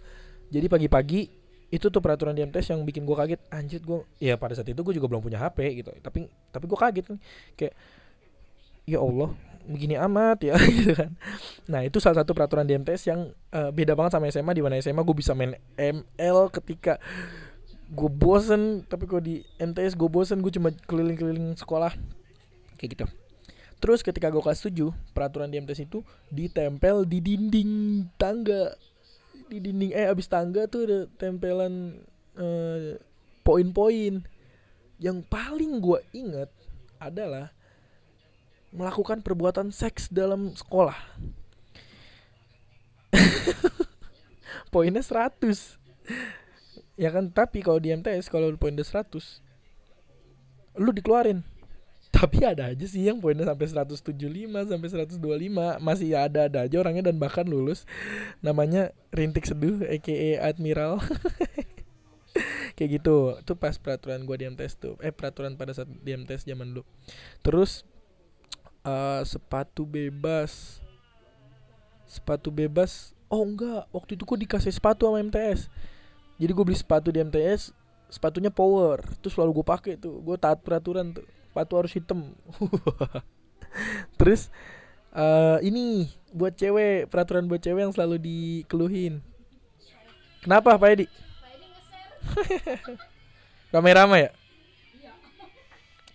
[0.52, 1.22] Jadi pagi-pagi
[1.74, 3.42] itu tuh peraturan di MTS yang bikin gue kaget.
[3.50, 5.92] Anjir gue ya pada saat itu gue juga belum punya HP gitu.
[6.04, 7.20] Tapi tapi gue kaget nih.
[7.58, 7.74] Kayak
[8.86, 9.34] ya Allah
[9.66, 11.12] begini amat ya gitu kan.
[11.66, 14.78] Nah itu salah satu peraturan di MTS yang uh, beda banget sama SMA di mana
[14.78, 17.02] SMA gue bisa main ML ketika
[17.86, 21.94] gue bosen tapi kalau di MTS gue bosen gue cuma keliling-keliling sekolah
[22.78, 23.06] kayak gitu.
[23.82, 27.72] Terus ketika gue kelas 7 peraturan di MTS itu ditempel di dinding
[28.16, 28.74] tangga.
[29.46, 32.02] Di dinding eh abis tangga tuh ada tempelan
[32.38, 32.98] uh,
[33.42, 34.22] poin-poin.
[34.98, 36.50] Yang paling gue inget
[36.98, 37.55] adalah
[38.76, 40.96] melakukan perbuatan seks dalam sekolah.
[44.74, 45.80] Poinnya 100.
[47.00, 49.44] Ya kan, tapi kalau di MTS kalau poinnya 100
[50.80, 51.44] lu dikeluarin.
[52.16, 54.16] Tapi ada aja sih yang poinnya sampai 175
[54.72, 57.84] sampai 125 masih ada ada aja orangnya dan bahkan lulus.
[58.40, 61.04] Namanya Rintik Seduh aka Admiral.
[62.76, 66.44] kayak gitu itu pas peraturan gue di MTS tuh eh peraturan pada saat di MTS
[66.44, 66.84] zaman dulu
[67.40, 67.88] terus
[68.86, 70.80] uh, sepatu bebas.
[72.06, 73.12] Sepatu bebas?
[73.28, 73.90] Oh enggak.
[73.90, 75.68] Waktu itu gue dikasih sepatu sama MTS
[76.36, 77.72] jadi gue beli sepatu di MTS
[78.12, 79.00] sepatunya power.
[79.24, 80.20] Terus selalu gue pakai tuh.
[80.20, 81.24] Gue taat peraturan tuh.
[81.52, 82.36] Sepatu harus hitam.
[84.20, 84.52] Terus
[85.16, 87.08] uh, ini buat cewek.
[87.08, 89.24] Peraturan buat cewek yang selalu dikeluhin.
[90.44, 91.08] Kenapa Pak Edi?
[93.74, 94.32] Rame-rame ya?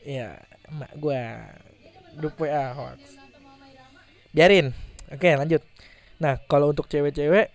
[0.00, 0.30] Iya,
[0.64, 1.44] emak gua
[2.16, 3.20] grup WA hoax.
[4.30, 4.70] Biarin.
[5.11, 5.62] Oke, lanjut.
[6.22, 7.50] Nah, kalau untuk cewek-cewek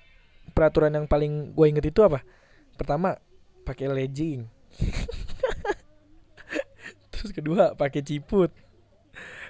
[0.51, 2.20] peraturan yang paling gue inget itu apa?
[2.76, 3.16] Pertama,
[3.64, 4.43] pakai legging.
[7.16, 8.51] Terus kedua, pakai ciput.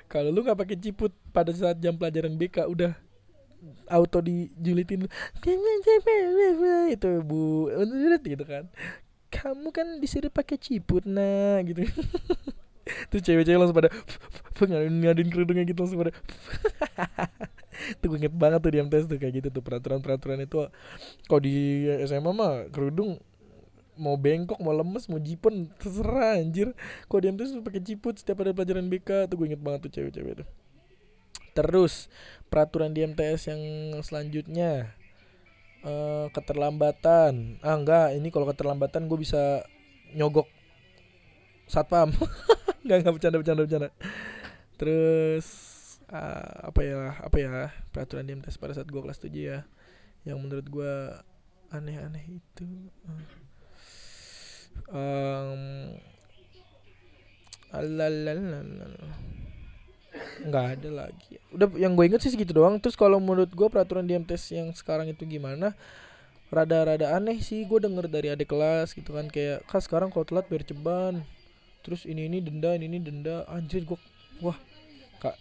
[0.06, 2.94] Kalau lu nggak pakai ciput pada saat jam pelajaran BK udah
[3.90, 5.10] auto dijulitin
[6.94, 7.66] itu bu
[8.22, 8.70] gitu kan
[9.34, 11.82] kamu kan disuruh pakai ciput nah gitu
[13.10, 13.90] tuh cewek-cewek langsung pada
[14.62, 16.14] ngadain kerudungnya gitu langsung pada.
[18.00, 20.72] Tuh gue inget banget tuh di MTS tuh kayak gitu tuh peraturan-peraturan itu.
[21.28, 23.20] Kalau di SMA mah kerudung
[23.96, 26.72] mau bengkok mau lemes mau jipon terserah anjir.
[27.12, 29.92] Kalau di MTS tuh pakai ciput setiap ada pelajaran BK tuh gue inget banget tuh
[29.92, 30.48] cewek-cewek tuh.
[31.56, 32.08] Terus
[32.48, 33.62] peraturan di MTS yang
[34.04, 34.96] selanjutnya
[35.84, 37.60] uh, keterlambatan.
[37.60, 39.68] Ah enggak ini kalau keterlambatan gue bisa
[40.16, 40.48] nyogok
[41.66, 42.14] satpam
[42.86, 43.90] nggak nggak bercanda bercanda bercanda.
[44.78, 45.48] Terus
[46.10, 47.52] uh, apa ya apa ya
[47.90, 49.60] peraturan di MTS pada saat gue kelas 7 ya
[50.26, 50.94] yang menurut gue
[51.74, 52.70] aneh-aneh itu
[54.90, 55.62] um,
[60.46, 61.42] nggak ada lagi.
[61.52, 62.80] Udah yang gue inget sih segitu doang.
[62.80, 65.76] Terus kalau menurut gue peraturan di MTS yang sekarang itu gimana?
[66.54, 67.66] Rada-rada aneh sih.
[67.68, 71.26] Gue denger dari adik kelas gitu kan kayak kak sekarang kalau telat biar ceban
[71.86, 73.46] terus ini ini denda ini ini denda.
[73.46, 74.00] Anjir gue
[74.42, 74.58] wah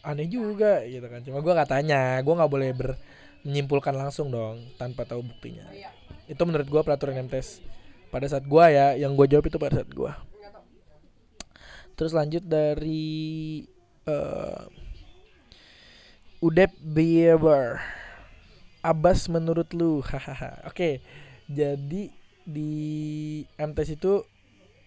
[0.05, 1.25] aneh juga gitu kan.
[1.25, 3.01] Cuma gue katanya gue nggak boleh ber
[3.45, 5.65] menyimpulkan langsung dong tanpa tahu buktinya.
[6.29, 7.65] Itu menurut gue peraturan MTS
[8.13, 10.13] pada saat gue ya yang gue jawab itu pada saat gue
[11.95, 13.63] terus lanjut dari
[14.07, 14.67] uh,
[16.45, 17.81] Udep Bieber.
[18.85, 20.61] Abbas menurut lu hahaha.
[20.69, 21.01] Oke
[21.49, 22.13] jadi
[22.45, 22.73] di
[23.57, 24.21] MTS itu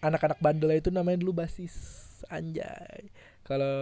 [0.01, 1.73] anak-anak bandel itu namanya dulu basis
[2.29, 3.09] anjay.
[3.45, 3.75] Kalau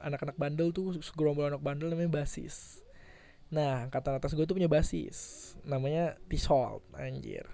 [0.00, 2.80] anak-anak bandel tuh segerombol anak bandel namanya basis.
[3.52, 7.44] Nah kata atas gue tuh punya basis namanya Tisol anjir.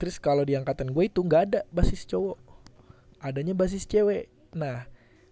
[0.00, 2.38] Terus kalau di angkatan gue itu nggak ada basis cowok
[3.20, 4.32] adanya basis cewek.
[4.56, 4.88] Nah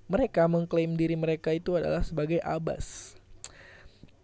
[0.08, 3.16] mereka mengklaim diri mereka itu adalah sebagai abas.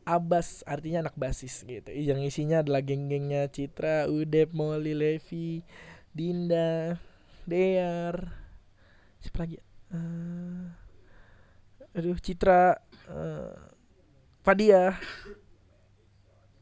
[0.05, 1.89] Abas artinya anak basis gitu.
[1.89, 5.65] Yang isinya adalah geng-gengnya Citra, Udep, Molly, Levi,
[6.13, 7.01] Dinda,
[7.45, 8.33] Dear,
[9.21, 9.61] siapa lagi?
[9.93, 10.73] Uh,
[11.93, 12.81] aduh Citra,
[13.13, 13.53] uh,
[14.41, 14.97] Fadia.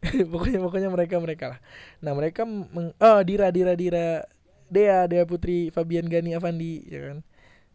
[0.33, 1.61] pokoknya pokoknya mereka mereka lah.
[2.03, 4.27] Nah mereka meng, oh Dira Dira Dira
[4.67, 7.19] Dea Dea Putri Fabian Gani Avandi ya kan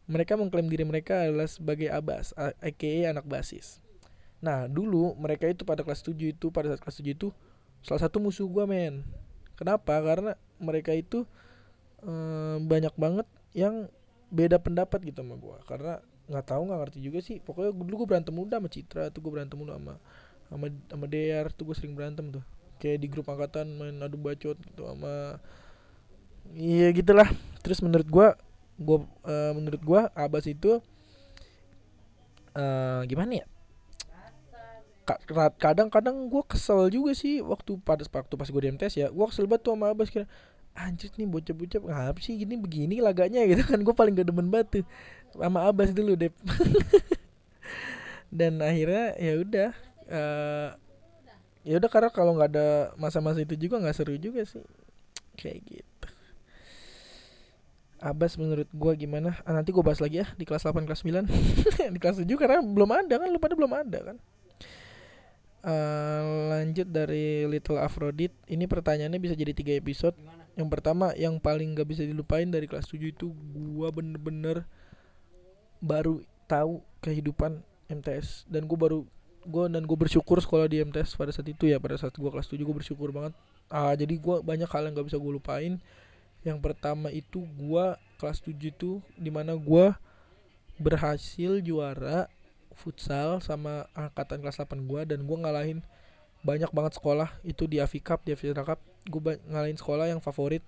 [0.07, 3.83] mereka mengklaim diri mereka adalah sebagai abas, aka anak basis.
[4.39, 7.27] Nah, dulu mereka itu pada kelas 7 itu pada saat kelas 7 itu
[7.83, 9.03] salah satu musuh gua, men.
[9.59, 9.99] Kenapa?
[9.99, 11.27] Karena mereka itu
[12.03, 13.89] um, banyak banget yang
[14.29, 15.57] beda pendapat gitu sama gua.
[15.65, 17.37] Karena nggak tahu nggak ngerti juga sih.
[17.41, 19.95] Pokoknya dulu gua berantem muda sama Citra, tuh gua berantem muda sama
[20.47, 22.43] sama sama DR, tuh gua sering berantem tuh.
[22.77, 25.41] Kayak di grup angkatan main adu bacot gitu sama
[26.53, 27.27] Iya gitulah.
[27.65, 28.27] Terus menurut gua
[28.77, 30.79] gua uh, menurut gua Abbas itu
[32.57, 33.47] uh, gimana ya
[35.55, 39.47] kadang-kadang gue kesel juga sih waktu pada waktu pas gue di MTS ya gue kesel
[39.47, 40.27] banget tuh sama Abbas kira
[40.77, 44.85] anjir nih bocah-bocah ngapa sih gini begini laganya gitu kan gue paling gak demen tuh
[45.33, 46.29] sama Abbas dulu deh
[48.37, 49.69] dan akhirnya ya udah
[50.07, 50.69] uh,
[51.65, 54.63] ya udah karena kalau nggak ada masa-masa itu juga nggak seru juga sih
[55.35, 56.07] kayak gitu
[57.97, 59.41] Abbas menurut gua gimana?
[59.41, 61.25] Ah, nanti gua bahas lagi ya di kelas 8 kelas 9.
[61.97, 64.17] di kelas 7 karena belum ada kan lu pada belum ada kan.
[65.65, 70.13] Uh, lanjut dari Little Aphrodite ini pertanyaannya bisa jadi tiga episode?
[70.57, 74.65] Yang pertama yang paling gak bisa dilupain dari kelas 7 itu gua bener-bener
[75.77, 77.61] baru tahu kehidupan
[77.93, 78.99] MTS dan gua baru
[79.45, 82.49] gua dan gue bersyukur sekolah di MTS pada saat itu ya pada saat gua kelas
[82.49, 83.37] 7 gue bersyukur banget.
[83.69, 85.77] Uh, jadi gua banyak hal yang gak bisa gue lupain.
[86.41, 89.93] Yang pertama itu gua kelas 7 itu di mana gua
[90.81, 92.25] berhasil juara
[92.73, 95.85] futsal sama angkatan kelas 8 gua dan gua ngalahin
[96.41, 100.63] banyak banget sekolah itu di Avi Cup di Avi Cup gua ngalahin sekolah yang favorit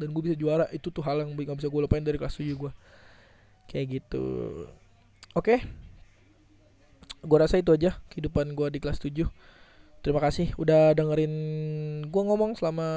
[0.00, 2.56] dan gue bisa juara itu tuh hal yang gak bisa gue lupain dari kelas 7
[2.56, 2.72] gue
[3.68, 4.24] kayak gitu.
[5.36, 5.60] Oke.
[5.60, 5.60] Okay.
[7.20, 9.28] gue rasa itu aja kehidupan gue di kelas 7
[10.00, 11.34] terima kasih udah dengerin
[12.08, 12.88] gue ngomong selama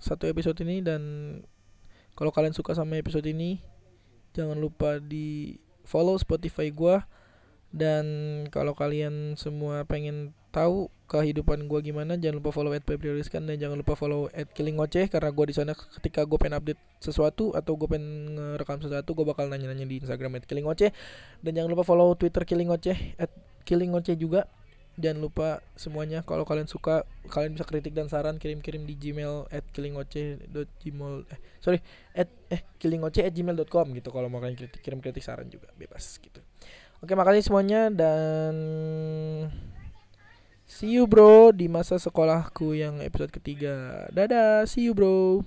[0.00, 1.02] satu episode ini dan
[2.16, 3.60] kalau kalian suka sama episode ini
[4.32, 7.04] jangan lupa di follow Spotify gua.
[7.72, 8.04] Dan
[8.52, 13.76] kalau kalian semua pengen tahu kehidupan gue gimana jangan lupa follow at Rizkan dan jangan
[13.80, 17.76] lupa follow at Killing Ngoceh karena gue di sana ketika gue pengen update sesuatu atau
[17.76, 20.92] gue pengen ngerekam sesuatu gue bakal nanya-nanya di Instagram at Killing Ngoceh.
[21.44, 23.32] Dan jangan lupa follow Twitter Killing Ngoceh at
[23.68, 24.48] Killing Ngoceh juga.
[24.92, 29.64] Jangan lupa semuanya kalau kalian suka kalian bisa kritik dan saran kirim-kirim di gmail at
[29.72, 31.80] killingoce.gmail eh sorry
[32.12, 36.20] at eh killingoce at gmail.com gitu kalau mau kalian kritik, kirim kritik saran juga bebas
[36.20, 36.44] gitu.
[37.00, 38.54] Oke makasih semuanya dan
[40.72, 44.08] see you bro di masa sekolahku yang episode ketiga.
[44.08, 45.44] Dadah see you bro